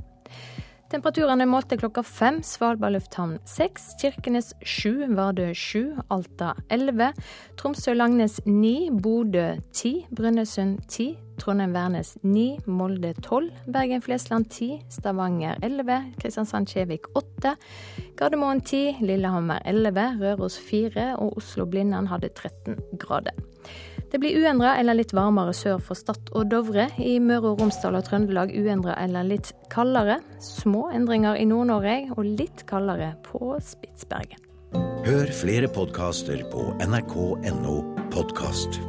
[0.92, 2.42] Temperaturene målte klokka fem.
[2.44, 3.94] Svalbard lufthavn seks.
[4.02, 5.06] Kirkenes sju.
[5.16, 5.94] Vardø sju.
[6.12, 7.14] Alta elleve.
[7.56, 8.90] Tromsø-Langnes ni.
[8.92, 9.94] Bodø ti.
[10.12, 11.14] Brønnøysund ti.
[11.40, 12.58] Trondheim-Værnes ni.
[12.68, 13.54] Molde tolv.
[13.72, 14.68] Bergen-Flesland ti.
[14.92, 15.96] Stavanger elleve.
[16.20, 17.54] Kristiansand-Kjevik åtte.
[18.20, 18.82] Gardermoen ti.
[19.00, 20.10] Lillehammer elleve.
[20.20, 21.14] Røros fire.
[21.16, 23.32] Og Oslo-Blindern hadde 13 grader.
[24.12, 26.90] Det blir uendra eller litt varmere sør for Stad og Dovre.
[27.00, 30.18] I Møre og Romsdal og Trøndelag uendra eller litt kaldere.
[30.44, 34.44] Små endringer i Nord-Norge og litt kaldere på Spitsbergen.
[35.08, 37.76] Hør flere podkaster på nrk.no
[38.12, 38.82] podkast.